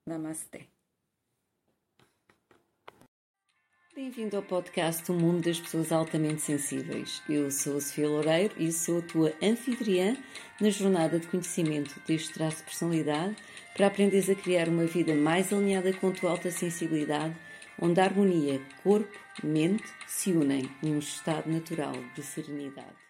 Namaste. 0.07 0.69
Bem-vindo 3.95 4.35
ao 4.35 4.43
podcast 4.43 5.09
O 5.09 5.15
Mundo 5.15 5.45
das 5.45 5.57
Pessoas 5.57 5.89
Altamente 5.93 6.41
Sensíveis. 6.41 7.23
Eu 7.29 7.49
sou 7.49 7.77
a 7.77 7.81
Sofia 7.81 8.09
Loureiro 8.09 8.53
e 8.61 8.69
sou 8.71 8.99
a 8.99 9.01
tua 9.01 9.33
anfitriã 9.41 10.17
na 10.59 10.69
jornada 10.69 11.17
de 11.17 11.27
conhecimento 11.27 11.97
deste 12.05 12.33
traço 12.33 12.57
de 12.57 12.63
personalidade 12.63 13.37
para 13.73 13.87
aprenderes 13.87 14.29
a 14.29 14.35
criar 14.35 14.67
uma 14.67 14.85
vida 14.85 15.15
mais 15.15 15.53
alinhada 15.53 15.93
com 15.93 16.09
a 16.09 16.11
tua 16.11 16.31
alta 16.31 16.51
sensibilidade 16.51 17.33
onde 17.81 17.99
a 17.99 18.05
harmonia 18.05 18.61
corpo-mente 18.83 19.83
se 20.07 20.31
unem 20.31 20.69
num 20.81 20.99
estado 20.99 21.49
natural 21.49 21.95
de 22.15 22.23
serenidade. 22.23 23.04